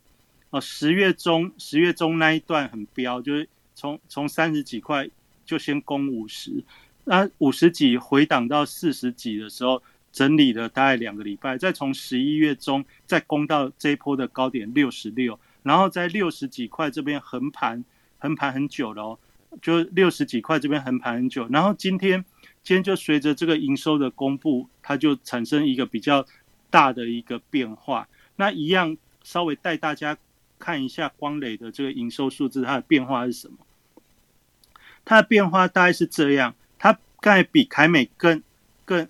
[0.49, 5.10] 哦，十月中十月中那一段很飙，就是从从三十几块
[5.45, 6.62] 就先攻五十，
[7.05, 9.82] 那五十几回档到四十几的时候，
[10.12, 17.86] 整理了大概两个礼拜，再从十一月中再攻到这一波的高点六十六，然后在六十几块这边横盘
[18.18, 19.20] 横盘很久了哦。
[19.62, 22.24] 就六十几块这边横盘很久，然后今天
[22.62, 26.26] 今天就随着这个营收的公布，它就产生一个比较
[26.70, 28.08] 大的一个变化。
[28.36, 30.18] 那一样稍微带大家
[30.58, 33.58] 看一下光磊的这个营收数字，它的变化是什么？
[35.04, 38.41] 它的变化大概是这样，它刚才比凯美更
[38.86, 39.08] 更，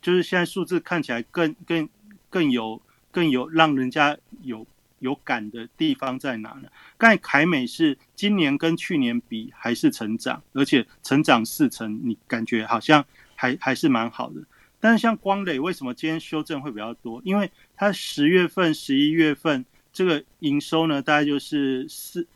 [0.00, 1.88] 就是现在数字看起来更更
[2.28, 2.80] 更有
[3.10, 4.66] 更有让人家有。
[5.00, 6.68] 有感的地方在哪呢？
[6.96, 14.40] 刚才凯美是今年跟去年比还是成长，而且成长四成，你感觉好像还还是蛮好的。
[14.78, 17.20] 但是像光磊，为什么今天修正会比较多？
[17.24, 22.26] 因为它十月份、十一月份这个营收呢，大概就是四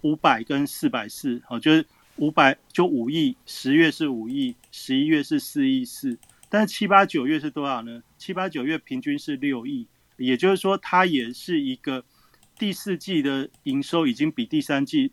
[0.00, 1.86] 五百跟四百四，哦，就是
[2.16, 8.02] 五百就五亿，十月是五亿，十一月是四亿四，但是七八九月是多少呢？
[8.16, 9.86] 七八九月平均是六亿。
[10.18, 12.04] 也就是说，它也是一个
[12.58, 15.12] 第四季的营收已经比第三季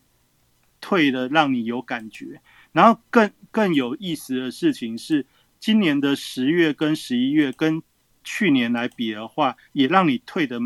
[0.81, 2.41] 退了，让你有感觉。
[2.71, 5.25] 然后更更有意思的事情是，
[5.59, 7.81] 今年的十月跟十一月跟
[8.23, 10.59] 去年来比的话，也让你退的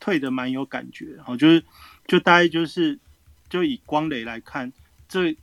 [0.00, 1.12] 退的蛮有感觉。
[1.16, 1.64] 然后就是
[2.06, 2.98] 就大概就是
[3.48, 4.72] 就以光磊来看，
[5.08, 5.36] 这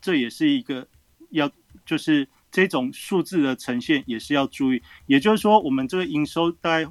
[0.00, 0.88] 这也是一个
[1.28, 1.52] 要
[1.84, 4.82] 就是这种数字的呈现也是要注意。
[5.06, 6.90] 也就是说，我们这个营收大概。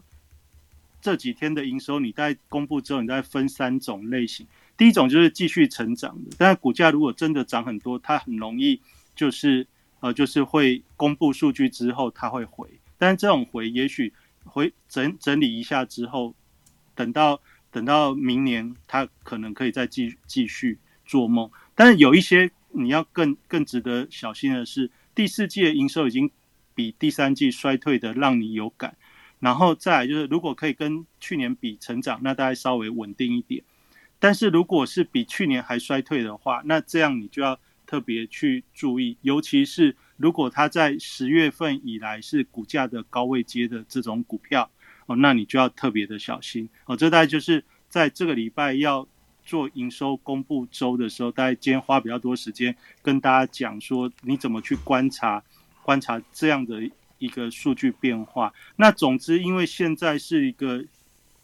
[1.01, 4.45] 这几天的营收，你在公布之后，你再分三种类型。
[4.75, 8.79] 第一种就是继续成长的，但是股价如果真的涨很多，它很容易
[9.15, 9.67] 就是
[9.99, 14.13] 呃，就是会公布数据之后它会回，但是这种回也许
[14.45, 16.33] 回整整理一下之后，
[16.95, 17.41] 等到
[17.71, 21.49] 等到明年，它可能可以再继继续做梦。
[21.75, 26.31] 但是有一些你要更更值得小心的是，第四季的营收已经
[26.73, 28.95] 比第三季衰退的让你有感。
[29.39, 33.63] 然后再来就是，如果可以跟去年比成长，那大概稍微稳定一点。
[34.19, 44.69] 但是如果是比去年还衰退的话，那这样你就要特别去注意，尤其是如果它在十月份以来是股价的高位接的这种股票
[45.05, 46.97] 哦，那你就要特别的小心哦。
[46.97, 49.07] 这大概就是在这个礼拜要
[49.45, 55.41] 做营收公布周的时候，大概今天花比较多时间跟大家讲说，你怎么去观察
[55.81, 56.91] 观察这样的。
[57.19, 60.83] 一个数据变化，那总之，因为现在是一个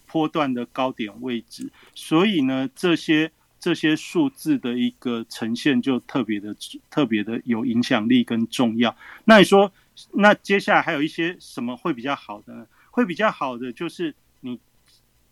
[0.07, 6.55] 波段的高点位置，所以呢，这些这些数字的一个呈现就特别的
[6.89, 8.95] 特别的有影响力跟重要。
[9.25, 9.71] 那你说，
[10.13, 12.53] 那接下来还有一些什么会比较好的？
[12.53, 12.67] 呢？
[12.91, 14.57] 会比较好的就是你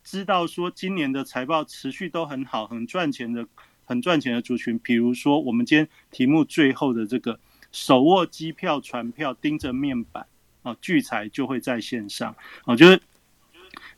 [0.04, 3.48] 知道说，今年的财报持续都很好，很赚钱的，
[3.86, 7.40] 很赚钱的族群，比如说我们今天题目最后的这个
[7.72, 10.26] 手握机票、船票，盯着面板。
[10.64, 12.36] 哦，聚财就会在线上。
[12.64, 13.00] 我觉得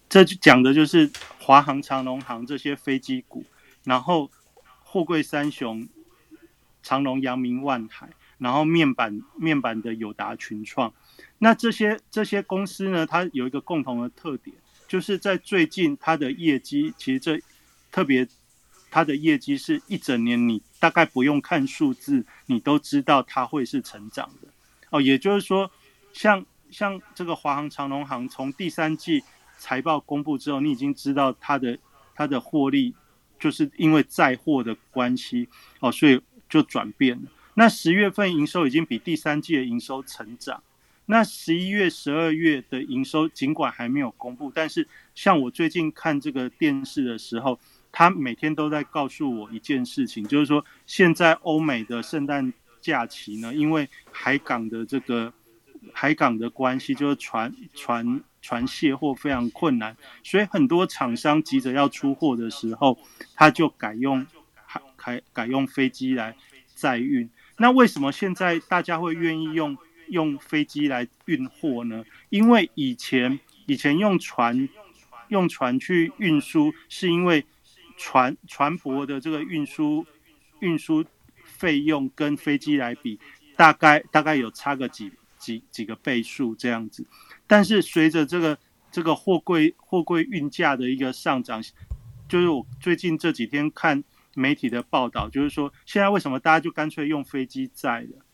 [0.09, 1.09] 这讲的就是
[1.39, 3.45] 华航、长龙航这些飞机股，
[3.83, 4.31] 然后
[4.83, 5.87] 货柜三雄，
[6.81, 8.09] 长龙、阳明、万海，
[8.39, 10.91] 然后面板面板的友达、群创。
[11.37, 14.55] 那这些这些公司呢，它有一个共同的特点，
[14.87, 17.39] 就是在最近它的业绩，其实这
[17.91, 18.27] 特别
[18.89, 24.47] 它的业绩是一整年，你大概不用看数字，你都知道它会是成长的。
[24.89, 25.69] 哦，也就是说，
[26.11, 26.43] 像。
[26.71, 29.23] 像这个华航、长龙航，从第三季
[29.57, 31.77] 财报公布之后，你已经知道它的
[32.13, 32.93] 它的获利，
[33.39, 35.47] 就是因为载货的关系
[35.79, 37.29] 哦，所以就转变了。
[37.53, 40.61] 那十月份营收已经比第三季的营收成长。
[41.05, 47.57] 那十一月、十二月的营收尽管还没有公布，但是像我最近看这个电视的时候，
[47.91, 52.51] 他每天都在告诉我一件事情，就是说现在欧美的圣诞
[52.81, 55.31] 假期呢，因为海港的这个。
[55.93, 62.97] 海港的关系就是船船船卸货非常困难，所以很多厂商急着要出货的时候，
[63.35, 66.35] 他就改用海改改用飞机来
[66.73, 67.29] 载运。
[67.57, 69.77] 那为什么现在大家会愿意用
[70.09, 72.03] 用飞机来运货呢？
[72.29, 74.67] 因为以前以前用船
[75.29, 77.45] 用船去运输，是因为
[77.97, 80.05] 船船舶的这个运输
[80.59, 81.05] 运输
[81.43, 83.19] 费用跟飞机来比，
[83.55, 85.11] 大概大概有差个几。
[85.45, 87.05] 几几个倍数这样子，
[87.45, 88.57] 但是随着这个
[88.91, 91.61] 这个货柜货柜运价的一个上涨，
[92.27, 98.25] 就是我最近这几天看媒体的报道，就是说现在为什么大家就干脆用飞机载了？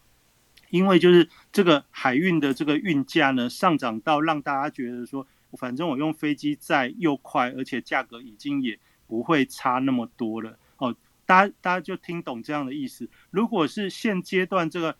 [0.70, 10.96] 因为就是这个海运的这个运价呢上涨到让大家觉得说，反正我用飞机载又快，而且价格已经也不会差那么多了哦。
[11.26, 13.10] 大家大家就听懂这样的意思。
[13.32, 14.96] 如果是现阶段这个。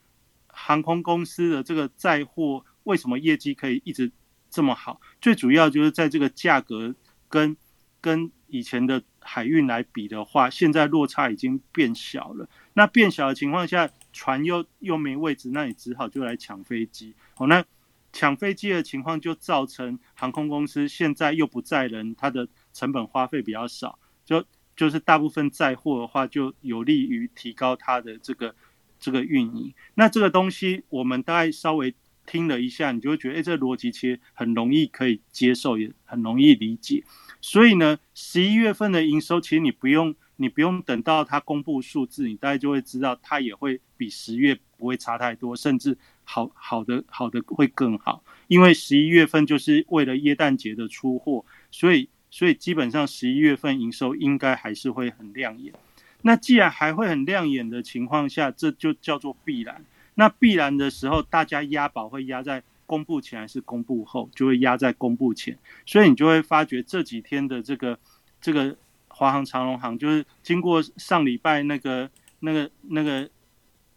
[0.54, 4.12] 航空公司的这个载货为什么业绩可以一直
[4.50, 5.00] 这么好？
[5.22, 6.94] 最主要就是在这个价格
[7.30, 7.56] 跟
[8.00, 12.50] 跟以前的海运来比的话，现在落差已经变小了。
[12.74, 17.14] 那变小的情况下，船又又没位置，那你只好就来抢飞机。
[17.38, 17.64] 哦，那
[18.12, 24.44] 抢飞机的情况就造成航空公司现在又不载人，它的成本花费比较少，就
[24.76, 28.54] 就是大部分载货的话，就有利于提高它的这个
[29.02, 29.74] 这个运营。
[29.96, 31.94] 那这个东西我们大概稍微
[32.26, 37.04] 听了一下，你就会觉得，哎，这逻辑其实很容易可以接受，也很容易理解。
[37.42, 40.16] 所以呢，十一月份的营收，其实你不用。
[40.38, 48.24] 你不用等到它公布数字，你大概就会知道，它也会比十月不会差太多，甚至好好的好的会更好。
[48.48, 55.72] 因为十一月份就是为了耶诞节的出货，所以所以基本上十一月份营收应该还是会很亮眼。
[56.24, 59.84] 那既然还会很亮眼的情况下，这就叫做必然。
[60.16, 68.00] 那必然的时候，大家押宝会压在公布前还是公布后，就会压在公布前，所以你就会发觉这几天的这个
[68.40, 68.76] 这个。
[69.14, 72.10] 华航、长龙航就是经过上礼拜那个、
[72.40, 73.30] 那个、那个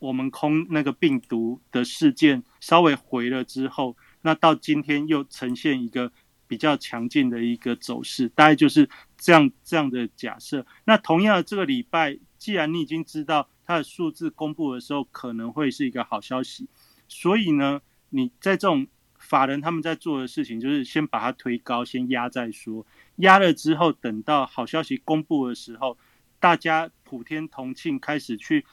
[0.00, 6.10] 我们空那个病毒的事件稍微回了之后，那到今天又呈现一个
[6.46, 10.66] 比较强劲的一个走势，大概就是这样这样的假设。
[10.84, 16.68] 那同样的这个礼拜，既然你已经知道它的数字公布的时候可能会是一个好消息，
[17.08, 17.80] 所以呢，
[18.10, 18.86] 你在这种
[19.18, 22.86] 法人他们在做的事情，就是先把它推高，先压再说。
[23.16, 25.96] 压了之后，等到好消息公布的时候，
[26.38, 28.66] 大家普天同庆，开始去，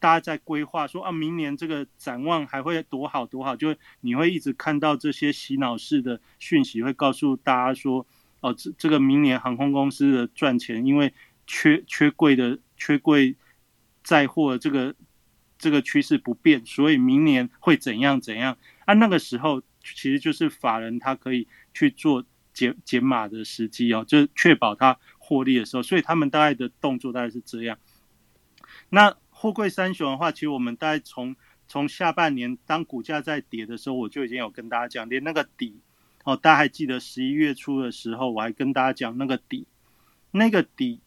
[0.00, 8.04] 大家在规划说啊，明年这个展望还会多好多好，就你会一直看到这些洗脑式的讯息，会告诉大家说，
[8.40, 11.14] 哦，这这个明年航空公司的赚钱，因为
[11.46, 13.36] 缺缺柜的缺柜
[14.02, 14.94] 载货这个
[15.58, 18.56] 这个趋势不变，所以明年会怎样怎样？
[18.86, 22.24] 啊，那个时候其实就是法人他可以去做。
[22.52, 27.78] 减减码的时机哦，就是确保他获利的时候，所以他们大概的动作大概是这样。
[28.88, 31.34] 那货柜三雄的话，其实我们大概从
[31.66, 35.80] 从下半年当股价在跌的时候，我就已经有跟大家讲，连那个底
[36.24, 39.66] 哦，大家还记得十一月初的时候，我还跟大家讲那个底，
[40.32, 41.00] 那个底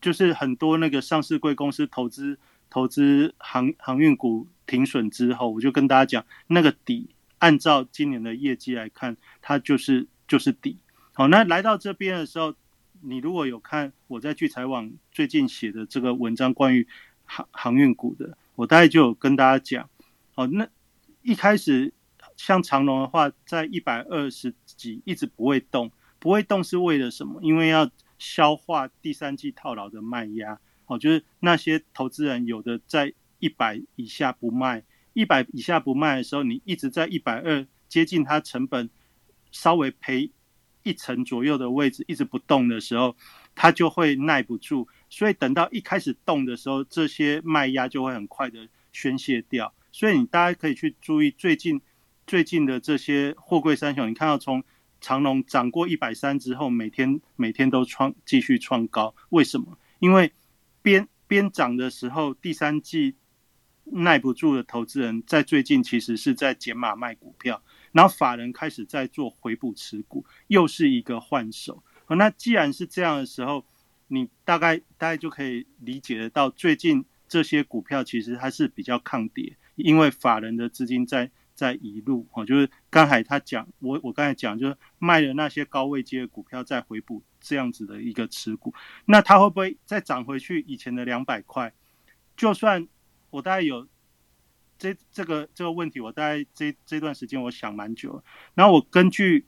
[0.00, 2.38] 就是很多那个上市贵公司投资
[2.70, 10.06] 投资航航运股停损之后，我就跟大家讲，那个底按照今年的业绩来看，它就是。
[10.28, 10.78] 就是底，
[11.12, 12.54] 好，那来到这边的时候，
[13.02, 16.88] 你如果有看我在聚财网最近写的这个文章，关于
[17.32, 19.88] 航航运股的，我大概就有跟大家讲，
[20.34, 20.68] 哦，那
[21.22, 21.92] 一开始
[22.36, 27.40] 像长龙的话，在一百二十几一直不会动，不会动是为了什么？
[27.42, 34.82] 因为要消化第三季套牢的卖压，哦，就是那些投资人有的在一百以下不卖，
[35.14, 38.90] 一百以下不卖的时候，你一直在一百二接近它成本。
[39.54, 40.30] 稍微赔
[40.82, 43.14] 一层左右的位置，一直不动的时候，
[43.54, 44.88] 它就会耐不住。
[45.12, 49.70] 所以等到一开始动的时候，这些卖压就会很快的宣泄掉。
[49.92, 51.78] 所以你大家可以去注意最近
[52.26, 54.64] 最近的这些货柜三雄，你看到从
[55.02, 59.76] 长龙涨过一百三之后，每天每天都创继续创高，为什么？
[59.98, 60.32] 因为
[60.80, 63.14] 边边涨的时候，第三季
[63.84, 67.62] 耐不住的投资人在最近其实是在减码卖股票。
[67.92, 71.84] 然后法人开始在做回补持股，又是一个换手。
[72.08, 73.66] 那既然是这样的时候，
[74.12, 82.26] 你大概大概就可以理解得到，最近这些股票其实它是比较抗跌，因为法人的资金在在移入。
[82.32, 88.74] 哦，就是刚才他讲，我我刚才讲，就是卖了那些高位接的股票，再回补这样子的一个持股。
[89.06, 91.72] 那它会不会再涨回去以前的两百块？
[92.36, 92.86] 就算
[93.30, 93.88] 我大概有。
[94.78, 98.24] 这这个这个问题，我大概这这段时间我想蛮久了。
[98.54, 99.46] 然后我根据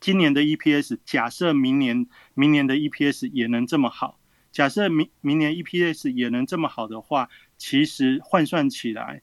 [0.00, 4.18] 今年的 EPS，假设明年明年的 EPS 也能这么好，
[4.52, 9.22] 假设明明年 EPS 也能这么好的话，其实换算起来，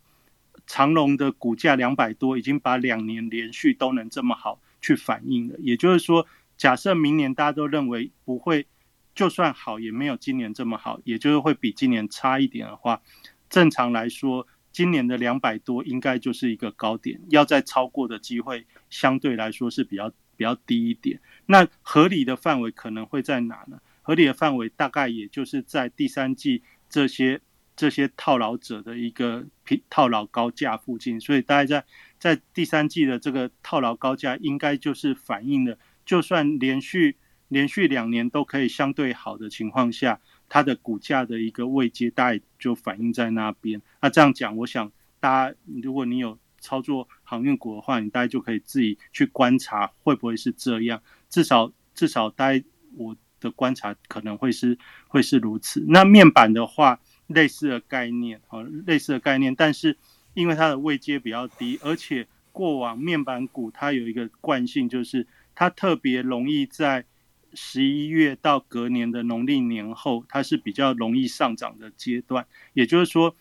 [0.66, 5.56] 长隆的股价两百多，已经把两年连续都能这么好去反映了。
[5.60, 8.66] 也就是说，假设明年大家都认为不会，
[9.14, 13.02] 就算好也没有今年这么好，也就是会比今年差一点的话，
[13.50, 14.48] 正常来说。
[14.72, 21.20] 今年的两百多应该就是一个高点，要再超过的机会相对来说是比较比较低一点。
[21.46, 23.80] 那合理的范围可能会在哪呢？
[24.02, 27.42] 合理的范围大概也就是在第三季这些
[27.76, 31.20] 这些套牢者的一个平套牢高价附近。
[31.20, 31.86] 所以大概在
[32.20, 37.18] 在第三季的这个套牢高价，应该就是反映了，就算连续
[37.48, 40.20] 连续两年都可以相对好的情况下。
[40.50, 43.82] 它的股价的一个位阶，大概就反映在那边。
[44.02, 51.04] 那这样讲，我想大家，如果你有操作航运股的话，你大概就可以自己去观察会不会是这样。
[51.30, 52.64] 至少至少，大概
[52.96, 55.84] 我的观察可能会是会是如此。
[55.88, 59.98] 那面板的话，类似的概念哦，类似的概念，但是
[60.34, 67.06] 因为它的位阶比较低，而且过往面板股它有一个惯性，就是它特别容易在
[67.54, 72.48] 十一月到隔年的农历年后，它是比较容易上涨的阶段。
[72.74, 73.36] 也就是说，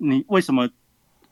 [0.00, 0.70] 你为什么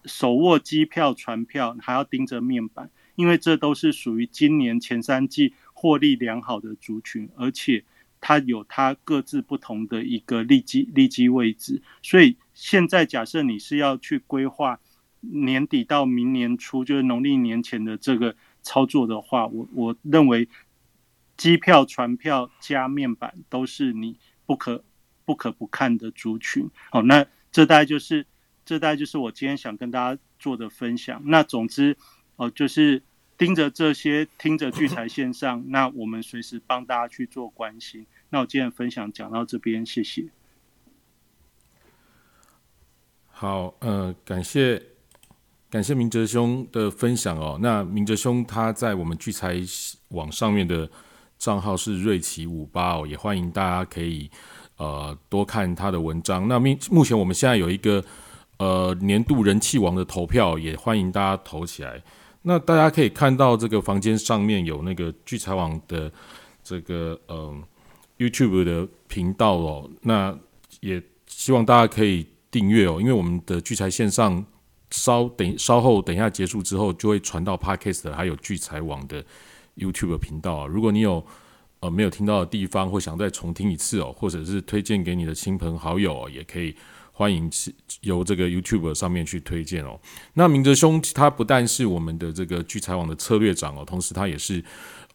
[0.05, 2.91] 手握机票、船票还要盯着面板？
[3.15, 7.85] 因为这都是属于今年前三季获利良好的族群，而且
[8.21, 14.81] 它有它各自不同的一个利基利基位置，所以现在假设你是要去规划
[15.21, 20.49] 年底到明年初，就是农历年前的这个操作的话，我我认为
[21.37, 24.85] 机票、船票加面板都是你不可
[25.25, 26.71] 不可不看的族群。
[26.91, 28.27] 好，那这大概就是
[28.65, 31.23] 这大概就是我今天想跟大家做的分享。
[31.25, 31.97] 那总之。
[32.37, 33.01] 哦，就是
[33.37, 38.07] 盯着这些，听着聚财线上， 那我们随时帮大家去做关心。
[38.31, 40.25] 那我今天的分享讲到这边，谢谢。
[43.29, 44.83] 好，呃，感谢
[45.69, 47.59] 感谢明哲兄的分享哦。
[47.61, 49.61] 那明哲兄他在我们聚财
[50.09, 50.91] 网上面的
[51.39, 54.31] 账号是瑞奇五八哦，也欢迎大家可以
[54.79, 56.49] 呃多看他的文章。
[56.49, 58.03] 那目目前我们现在有一个
[58.63, 62.01] 呃年度人气王的投票，也欢迎大家投起来。
[62.43, 66.13] 那大家可以看到，这个房间上面有那个聚财网的
[66.63, 67.61] 这个嗯
[68.19, 69.91] YouTube 的频道哦。
[70.03, 70.39] 那
[70.81, 74.45] 也希望大家可以订阅哦，因为我们的聚财线上
[74.91, 79.25] 稍等稍后等一下结束之后，就会传到 Podcast 还有聚财网的
[79.77, 80.69] YouTube 频道。
[80.69, 81.25] 如果你有
[81.81, 86.77] 呃没有听到的地方，或想再重听一次哦，或者是推荐给你的亲朋好友，也可以。
[87.15, 87.49] 欢迎
[88.01, 90.01] 由这个 YouTube 上面去推荐哦。
[90.35, 94.65] 那明哲兄他不但是我们的这个聚财网的策略长哦，同时他也是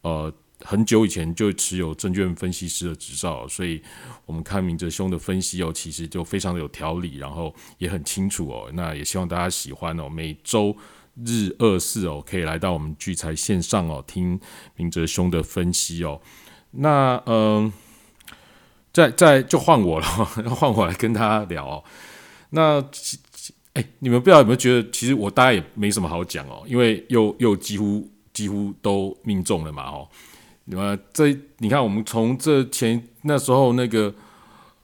[0.02, 0.32] 呃
[0.64, 3.82] 很久以前就持有证券分析师的执照，所以
[4.26, 8.70] 我们看明哲兄的分析哦，其实就非常的有条理，然后也很清楚哦。
[8.72, 10.08] 那也希望大家喜欢哦。
[10.08, 10.76] 每周
[11.26, 14.40] 日二四哦，可以来到我们聚财线上哦，听
[14.76, 16.20] 明哲兄的分析哦。
[16.70, 17.72] 那嗯。
[18.98, 20.06] 再再就换我了，
[20.50, 21.84] 换我来跟他聊哦。
[22.50, 22.84] 那
[23.74, 30.08] 哎，你们不知道有没有觉得，其实我大概也没什么好讲哦，因为又又几乎几乎都命中了嘛哦。
[30.64, 31.28] 你们这
[31.58, 34.12] 你看，我们从这前那时候那个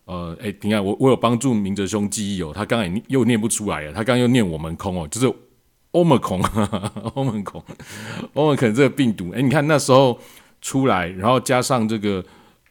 [0.05, 5.27] 呃，哎，你看我我有帮助明哲兄记忆哦，他刚才又念不出来了，他刚刚又念我们空哦，就是
[5.91, 6.41] 欧盟空，
[7.17, 7.61] 欧盟空，
[8.35, 10.17] 欧盟可能这个病毒，哎，你看那时候
[10.61, 12.25] 出来，然后加上这个。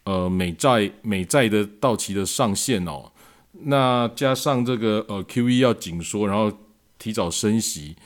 [0.04, 3.10] 呃，美债美债的到期的上限哦，
[3.52, 6.52] 那加上这个呃 Q E 要紧缩，然后
[6.98, 7.96] 提早升息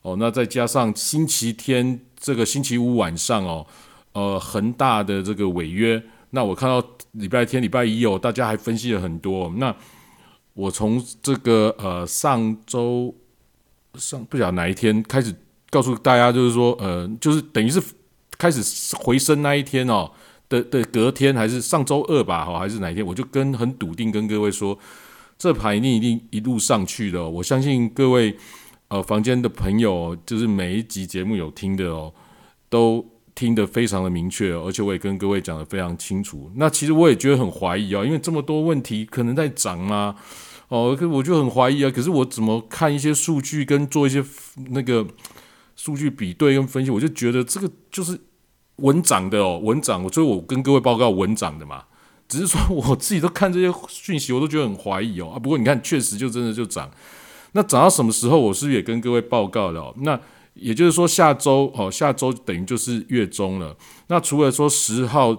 [0.00, 3.66] 哦，那再加上星期天这个星期五晚上哦，
[4.12, 9.52] 呃恒大的这个违约，那我看到礼拜天礼拜一哦，大家还分析了很多。
[9.58, 9.76] 那
[10.54, 13.14] 我从这个呃上周
[13.96, 15.34] 上不晓得哪一天开始
[15.68, 17.78] 告诉大家，就是说呃，就是等于是
[18.38, 20.10] 开始回升那一天哦。
[20.52, 23.04] 的的隔天还是上周二吧，好还是哪一天？
[23.04, 24.78] 我就跟很笃定跟各位说，
[25.38, 27.26] 这盘一定一定一路上去的。
[27.26, 28.36] 我相信各位
[28.88, 32.12] 呃房间的朋友，就是每一集节目有听的哦，
[32.68, 33.02] 都
[33.34, 36.50] 听得非常的明确，而且我也跟各位讲的非常清楚。
[36.56, 40.16] 那其实我也觉得很怀疑啊，因为这么多问题可能在涨吗？
[40.68, 41.90] 哦，可我就很怀疑啊。
[41.90, 44.22] 可是我怎么看一些数据跟做一些
[44.68, 45.06] 那个
[45.76, 48.20] 数据比对跟分析，我就觉得这个就是。
[48.76, 51.84] 稳涨的哦，稳涨，所以我跟各位报告稳涨的嘛。
[52.28, 55.32] 只是说我自己都看这些讯息，我都觉得很怀疑哦。
[55.34, 56.90] 啊，不过你看，确实就真的就涨。
[57.52, 58.40] 那涨到什么时候？
[58.40, 59.94] 我是也跟各位报告了？
[59.98, 60.18] 那
[60.54, 63.76] 也就是说，下周哦，下周等于就是月中了。
[64.06, 65.38] 那除了说十号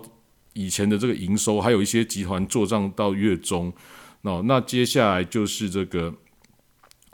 [0.54, 3.74] 以前的这个营收，还有一些集团做账到月中，
[4.22, 6.14] 那那接下来就是这个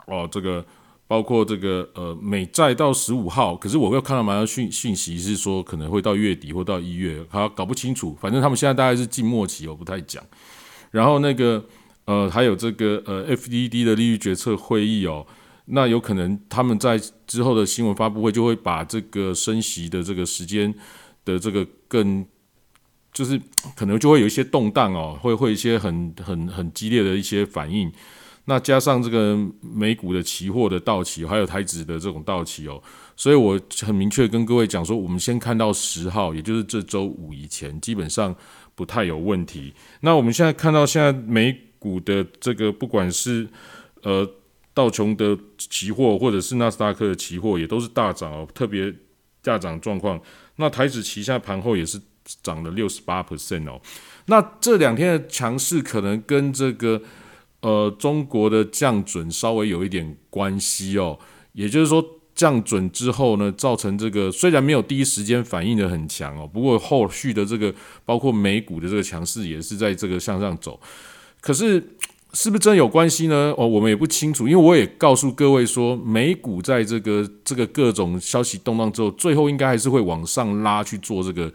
[0.06, 0.64] 哦，这个。
[1.10, 8.16] 包括这个呃美债到十五号，可是我又看到蛮多讯讯息是说可能会到月底或到一月，好搞不清楚。
[8.20, 10.22] 反正他们现在大概是近末期，我不太讲。
[10.92, 11.64] 然后那个
[12.04, 15.26] 呃还有这个呃 FDD 的利率决策会议哦，
[15.64, 16.96] 那有可能他们在
[17.26, 20.72] 之后的新闻发布会就会把这个升息的这个时间
[21.24, 22.24] 的这个更
[23.12, 23.36] 就是
[23.74, 27.90] 可能就会有一些动荡哦，会会一些很很很激烈的一些反应。
[28.46, 32.82] 那加上这个美股的期货的到期，还有台指的这种到期哦，
[33.16, 38.34] 所以我很明确跟各位讲说，我们先看到十号，也就是这周五以前，基本上
[38.74, 39.72] 不太有问题。
[40.00, 43.46] 那我们现在看到现在美股的这个，不管是
[44.02, 44.28] 呃
[44.74, 48.92] 道琼的期货，或者是纳斯达克的期货，也都是大涨哦，特别
[49.42, 50.20] 大涨状况。
[50.56, 52.00] 那台指旗下盘后也是
[52.42, 53.80] 涨了六十八 percent 哦。
[54.26, 57.00] 那这两天的强势可能跟这个
[57.60, 61.18] 呃中国的降准稍微有一点关系哦，
[61.52, 62.04] 也就是说
[62.34, 70.80] 降准之后呢，造成这个虽然没有第一时间反应的很强哦，不过后续的这个包括美股的这个强势也是在这个向上走，
[71.40, 71.96] 可是。
[72.32, 73.52] 是不是真有关系呢？
[73.58, 81.52] 哦，我们也不清楚，因为我也告诉各位说，美股在这个这个各种消息动荡之后，最后应该还是会往上拉去做这个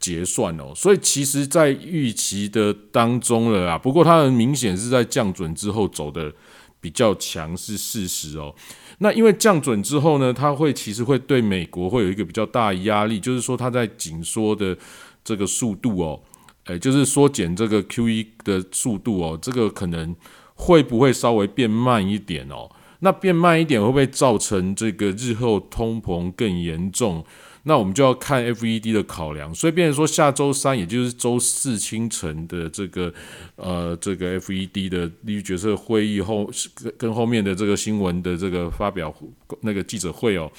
[0.00, 0.72] 结算哦。
[0.74, 3.78] 所以其实，在预期的当中了啊。
[3.78, 6.32] 不过它很明显是在降准之后走的
[6.80, 8.52] 比较强是事实哦。
[8.98, 14.76] 那因为降准之后呢，它会其实会对美国会有一个比较大的压力，就是说它在紧缩的
[15.22, 16.20] 这个速度哦。
[16.64, 20.14] 哎，就是缩减这个 Q E 的速度哦，这个可能
[20.54, 22.70] 会不会稍微变慢一点哦？
[23.00, 27.24] 那变慢一点会不会造成这个日后通膨更严重？
[27.70, 29.54] 那我们就要看 F E D 的考量。
[29.54, 33.14] 所以，变成说下周三，也就是周四清晨的这个
[33.54, 39.14] 呃这个 F E D 的利率决策会议后，跟跟后面的这个新闻的这个发表
[39.60, 40.50] 那个记者会哦。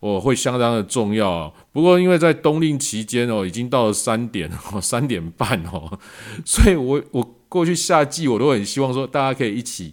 [0.00, 6.00] 我会相当的重要，不过因为在冬令期间哦，已经到了三点哦， 三点半哦，
[6.42, 9.92] 所以我我过去夏季我都很希望说大家可以一起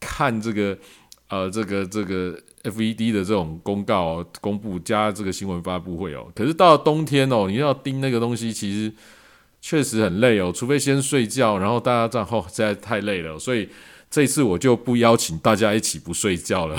[0.00, 0.76] 看这个
[1.28, 2.36] 呃这个这个
[2.70, 8.92] FED 的这种公告公布加这个新闻发布会哦，可是到了冬天哦，你要盯那个东西，其实
[9.60, 13.68] 确实很累哦，除非先睡觉，然后大家这样哦，实在太累了，所以
[14.10, 16.76] 这次我就不邀请大家一起不睡觉了。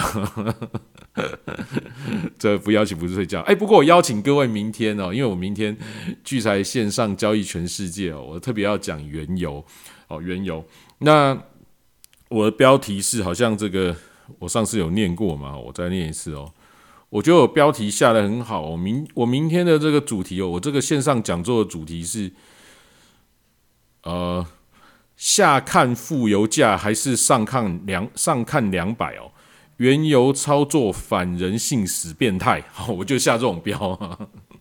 [2.38, 5.76] 这不邀请不是睡觉，哎，不过我邀请各位明天哦，因为我明天
[6.24, 9.66] 聚财线上交易全世界哦，我特别要讲原油
[10.10, 10.64] 哦，原油。
[11.00, 11.36] 那
[12.30, 13.96] 我的标题是好像这个，
[14.40, 16.52] 我上次有念过嘛，我再念一次哦。
[17.10, 22.32] 我觉得我标题下的很好，我明我明天的这个主题哦，我这个线上讲座的主题是，
[24.04, 24.46] 呃，
[25.16, 29.32] 下看负油价还是上看两上看两百哦。
[29.78, 33.78] 原油操作反人性死变态，好，我就下这种标，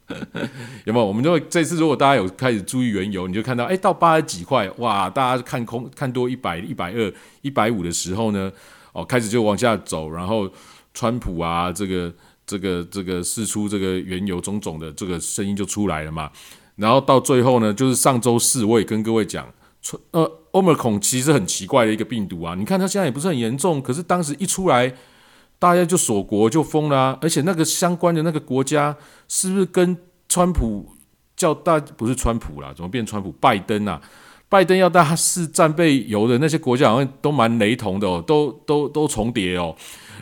[0.85, 1.07] 有没有？
[1.07, 8.53] 我们就会这次如果大家有开始注意原油，你就看到，哎，到八十几块，哇，大家看空看多一百、一百二、一百五的时候呢，
[8.97, 10.51] 哦，开始就往下走，然后
[10.95, 12.13] 川普啊，这个、
[12.47, 16.31] 这个、这个试出这个原油种种的这个声音就出来了嘛，
[16.77, 19.47] 然后到最后呢，就是上周四我也跟各位讲。
[20.11, 22.57] 呃，欧美孔其实很奇怪的一个病毒啊！
[22.57, 24.93] 你看它现在也不是很严重，可是当时一出来，
[25.61, 28.97] 大家就锁国就封了，而且那个相关的那个国家
[29.29, 29.97] 是不是跟
[30.29, 30.93] 川普
[31.37, 33.31] 叫大不是川普啦，怎么变川普？
[33.41, 34.03] 拜登啊，
[34.49, 39.75] 拜登要大家是战备油的那些国家好像都蛮雷同的哦，都都都重叠哦。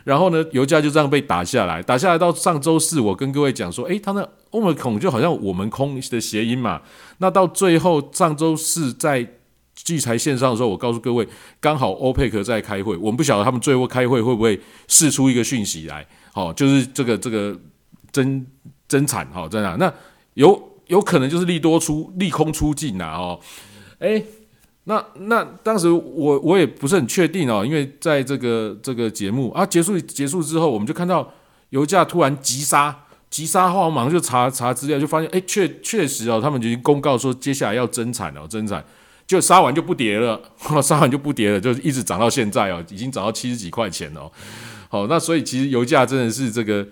[0.05, 6.83] 然后呢，油价就这样被打下来，打下来到上周四，我跟各位讲说，诶，他那欧美孔就好像我们空的谐音嘛。
[7.19, 9.27] 那到最后上周四在
[9.75, 11.27] 聚财线上的时候，我告诉各位，
[11.61, 17.59] 刚好欧佩克在开会，我们不晓得他们最后开会会不会释出一个讯息来，好，就是这个这个
[18.13, 18.47] 增
[18.87, 19.75] 增产，好在哪？
[19.77, 19.93] 那
[20.35, 23.41] 有有可能就是利多出利空出尽呐，哦，
[24.05, 24.23] 哎，
[24.85, 31.33] 那那当时我我也不是很确定哦，因为在这个这个节目啊结束结束之后，我们就看到
[31.71, 32.95] 油价突然急杀，
[33.31, 38.85] 急杀后马上就查查资料，就发现哎确确实哦，他们已经公告说接下来要增产了，增产。
[39.27, 40.39] 就杀完就不跌了，
[40.85, 44.31] 杀完就不跌了，就一直涨到现在哦，已经涨到七十几块钱哦。
[44.91, 46.87] 好，那所以其实油价真的是这个，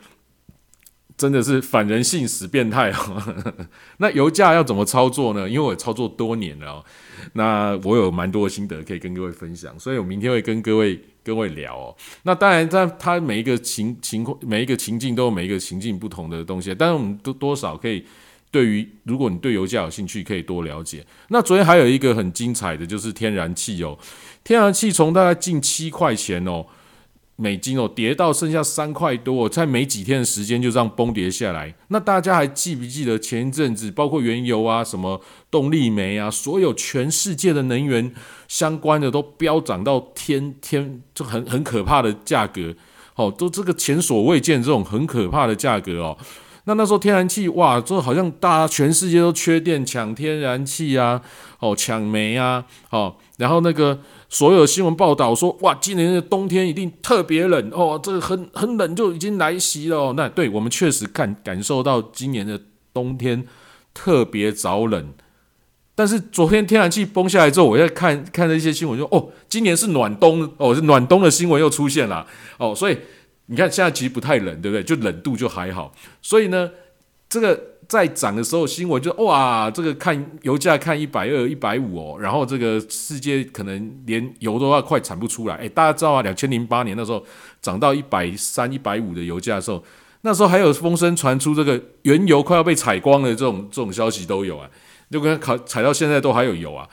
[1.23, 3.23] 真的是反人性死变态哦。
[3.99, 5.49] 那油价要怎么操作呢？
[5.49, 6.85] 因为我操作多年了哦，
[7.35, 11.97] 那我有蛮多的心得可以跟各位分享，所以我明天会跟各位各位聊哦。
[12.25, 18.05] 那当然，在它每一个情情况、每一个情境都有每一个情境不同的东西，但是我们都多少可以。
[18.51, 21.03] 对于如果你对油价有兴趣，可以多了解。
[21.29, 23.99] 那昨天还有一个很精彩的，就是天然气哦，
[24.45, 26.67] 天然气从大概近七块钱哦
[27.37, 31.75] 美金哦，跌到剩下三块多，在没几天的时间就这样崩跌下来。
[31.89, 35.21] 那大家还记不记得前一阵子，包括原油啊、什么
[35.51, 38.13] 动力煤啊，所有全世界的能源
[38.47, 42.75] 相关的都飙涨到天天，就很很可怕的价格
[43.17, 46.17] 哦，都这个前所未见这种很可怕的价格哦。
[46.65, 51.21] 那那时候天然气哇，就好像大家全世界都缺电，抢天然气啊，
[51.59, 53.99] 哦，抢煤啊，哦，然后那个
[54.33, 60.15] 所有新闻报道说，哇，今年的冬天一定特别冷哦，这个很很冷就已经来袭了。
[60.15, 62.59] 那对我们确实感感受到今年的
[62.95, 63.45] 冬天
[63.93, 65.13] 特别早冷，
[65.95, 72.27] 但是昨天天然气崩下来之后，我在看看了一些新闻，说哦，今年是暖冬哦，是暖冬的新闻又出现了
[72.59, 72.97] 哦，所以。
[73.47, 74.83] 你看现在其实不太冷，对不对？
[74.83, 76.71] 就冷度就还好，所以呢，
[77.29, 77.72] 这个。
[77.93, 85.57] 在涨的时候，新闻就哇，这个看油价看一百二、一百五哦，然后这个世界可能连油都要快产不出来。
[85.57, 87.23] 哎，大家知道啊，两千零八年那时候
[87.61, 89.85] 涨到一百三、一百五的油价的时候，
[90.23, 94.67] 那时候还有风声传出这个原油快要被采光的这种这种消息都有啊，
[95.11, 96.89] 就跟考采到现在都还有油啊。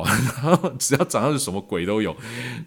[0.00, 0.04] 哦，
[0.42, 2.14] 然后只要涨上是什么鬼都有。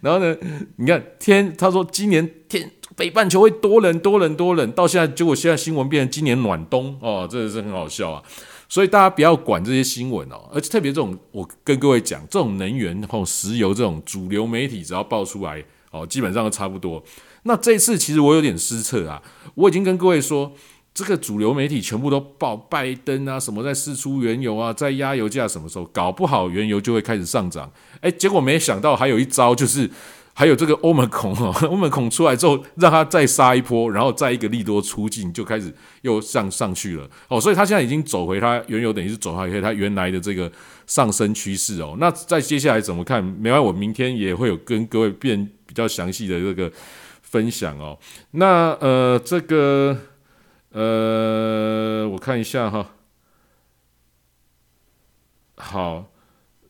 [0.02, 0.36] 然后呢，
[0.76, 2.70] 你看天，他说今年天。
[2.96, 8.20] 北半球会多冷多冷多冷，到现在结果现在新闻变成今年暖冬哦，真的是很好笑啊！
[8.68, 15.62] 所以大家不要管这些新闻哦，而且特别这种，我跟各位讲，这种能源或石油这种主流媒体只要爆出来
[15.92, 17.00] 哦，基本上都差不多。
[17.44, 19.22] 那这次其实我有点失策啊，
[19.54, 20.52] 我已经跟各位说，
[20.98, 27.70] 这个主流媒体全部都报拜登啊，什么在试出原油啊，在压油价，什么时候搞不好原油就会开始上涨？
[28.00, 29.88] 哎，结果没想到还有一招就是。
[30.38, 37.40] 还有这个欧盟孔哦，欧盟孔出来之后，让它再杀一波，然后再一个利多出尽，就开始又上上去了哦。
[37.40, 40.48] 所以它现在已经走回它原有，等于是走回它原来的这个
[40.86, 41.96] 上升趋势哦。
[41.98, 43.20] 那在接下来怎么看？
[43.24, 46.70] 没关，我明天也会有跟各位变比较详细的这个
[47.20, 47.98] 分享哦。
[48.30, 49.98] 那呃，这个
[50.78, 52.94] 呃，我看一下哈。
[55.56, 56.12] 好，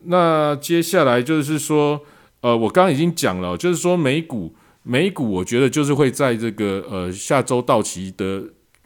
[0.05, 2.01] 那接下来就是说。
[2.41, 8.41] 呃，我刚刚已经讲了，就是说美股，美股我觉得就是会在这个呃下周到期的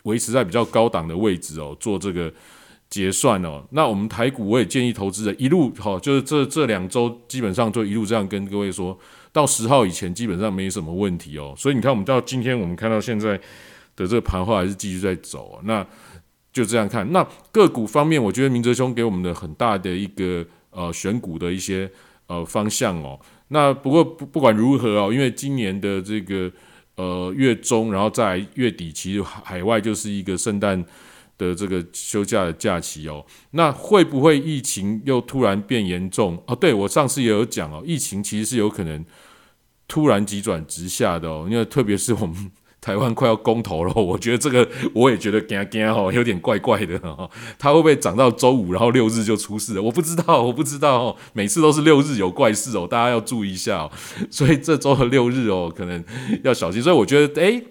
[0.05, 2.34] 维持在比较高档的位置哦，做这个
[2.89, 3.63] 结算哦。
[3.69, 8.97] 那我们台股我也建议投资人一路哈，就是这这两周基本上就一路这样跟各位说
[9.32, 11.53] 到十号以前基本上没什么问题哦。
[11.55, 13.39] 所以你看，我们到今天我们看到现在
[13.96, 15.86] 的这个盘后还是继续在走，那
[16.52, 17.12] 就这样看。
[17.12, 21.89] 那个股方面，我觉得明哲兄给我们的很大的一个呃选股的一些
[22.28, 23.20] 呃方向哦。
[23.50, 26.52] 那不过不不管如何哦，因为今年的这个
[26.96, 30.84] 呃月中，然后在月底，其实海外就是一个圣诞
[31.38, 33.26] 的这个休假的假期哦。
[33.52, 36.56] 那会不会疫情又突然变严重哦？
[36.56, 39.06] 对我上次也有讲哦，疫情其实是有可能
[39.88, 42.52] 突然急转直下的哦，因为特别是我们。
[42.84, 47.30] 台湾快要公投了， 我觉得这个我也觉得惊惊哦，有点怪怪的哈。
[47.58, 49.82] 它会不会涨到周五，然后六日就出事了？
[49.82, 51.16] 我不知道，我不知道哦。
[51.32, 53.92] 每次都是六日有怪事哦，大家要注意一下哦。
[54.30, 56.04] 所以这周的六日哦，可能
[56.44, 56.82] 要小心。
[56.84, 57.64] 所以我觉得，哎，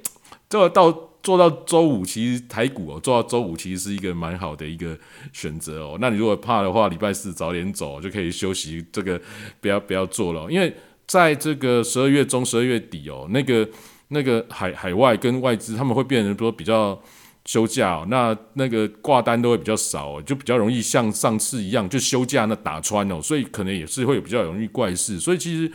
[0.48, 0.90] 这到
[1.22, 4.96] 做到周五，其实台股哦，做到周五其实是一个蛮好的一个
[5.34, 5.98] 选择哦。
[6.00, 9.20] 那你如果怕的话，礼拜四早点走就可以休息，这个
[9.60, 10.74] 不要不要做了，因为
[11.06, 13.68] 在这个十二月中、十二月底哦，那个。
[14.12, 17.00] 那个海海外跟外资他们会变成说比较
[17.44, 25.72] 休假，那那个挂单都会比较少，就比较容易像上次一样就休假那打穿哦，所以可能也是会比较容易怪事，所以其实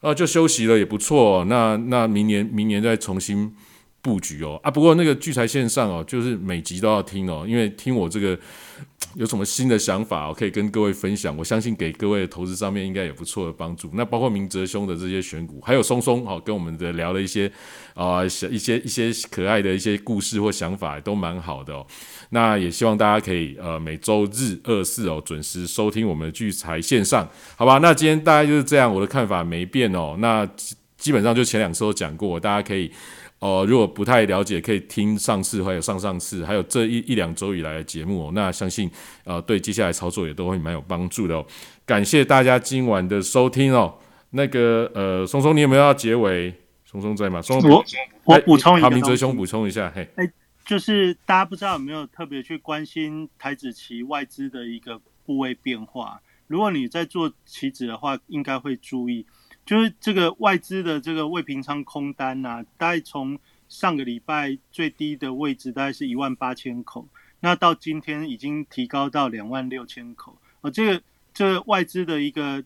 [0.00, 3.54] 啊就休息了也不错，那那明年明年再重新
[4.02, 8.38] 布局哦啊，不过那个聚财线上哦，就是每集都要听哦，因为听我这个。
[9.14, 11.34] 有什么新的想法，我可以跟各位分享。
[11.36, 13.90] 我相信给各位的投资上面应该有不错的帮助。
[13.94, 17.50] 那包括明哲兄的这些选股，还有松松哦，跟我们的聊了一些
[17.94, 21.84] 啊，一些一些可爱的一些故事或想法，都蛮好的哦。
[22.30, 27.78] 那也希望大家可以呃每周日二四哦准时收听我们的聚财线上，好吧？
[27.78, 30.16] 那今天大概就是这样，我的看法没变哦。
[30.18, 30.46] 那
[30.98, 32.92] 基本上就前两次都讲过，大家可以。
[33.40, 38.32] 哦，如果不太了解，可以听上次还有上上次，还有这一一两周以来的节目哦。
[38.34, 38.90] 那相信
[39.22, 41.46] 呃，对接下来操作也都会蛮有帮助的哦。
[41.86, 43.96] 感谢大家今晚的收听哦。
[44.30, 46.52] 那个呃，松松，你有没有要结尾？
[46.84, 47.40] 松松在吗？
[47.40, 47.84] 松我
[48.24, 50.28] 我补充一下，明哲兄补充一下，嘿，哎，
[50.66, 56.20] 就是大家不知道有没有特别去关心台子期外资的一个部位变化？
[56.48, 59.24] 如果你在做棋子的话，应该会注意。
[59.68, 63.38] 就是这个外资的这个未平仓空单呐，大概从
[63.68, 67.06] 上个礼拜最低的位置大概是一万八千口，
[67.40, 70.40] 那到今天已经提高到两万六千口。
[70.62, 71.02] 而这个
[71.34, 72.64] 这外资的一个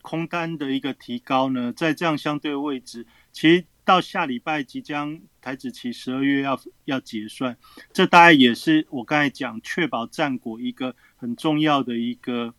[0.00, 7.54] 空单的一个提高呢，在这样相对位置，其实到下礼拜即将台子期十二月要要结算，
[7.92, 12.54] 这大概也是我刚才讲确保战果一个很重要的一个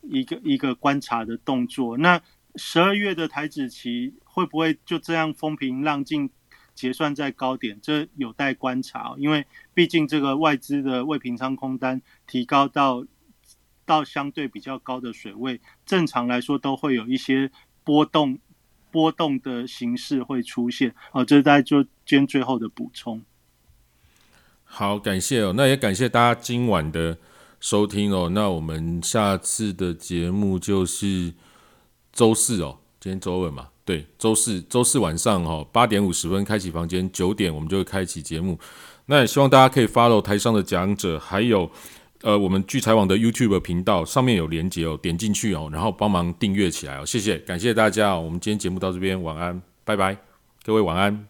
[0.00, 1.98] 一个一个观察的动作。
[1.98, 2.18] 那
[2.56, 6.30] 十二月的台子期会不会就这样风平浪静
[6.74, 7.78] 结算在高点？
[7.82, 13.04] 这有待观察，哦因为毕竟这个外资的未平仓空单提高到
[13.84, 17.50] 到相对比较高的水位，正常来说都会有一些
[17.84, 18.38] 波动
[18.90, 20.94] 波动的形式会出现。
[21.12, 23.22] 哦，这是大家就今天最后的补充。
[24.64, 27.18] 好，感谢哦，那也感谢大家今晚的
[27.60, 28.30] 收听哦。
[28.32, 31.34] 那我们下次的节目就是。
[32.16, 38.58] 周四哦，今天周二嘛，对，周四周四晚上哈八点五十分开启房间，九点我们就会开启节目。
[39.04, 41.70] 那也希望大家可以 follow 台上的讲者，还有
[42.22, 48.22] 呃我们聚财网的 YouTube 频道，上面有连接哦，点进去哦，然后帮忙订阅起来哦，谢谢，感谢大家哦。
[48.22, 50.16] 我们今天节目到这边，晚安，拜拜，
[50.64, 51.28] 各位晚安。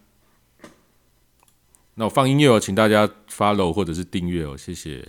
[1.97, 5.05] 那我放音乐哦，请大家 follow 或者是订阅哦，谢谢。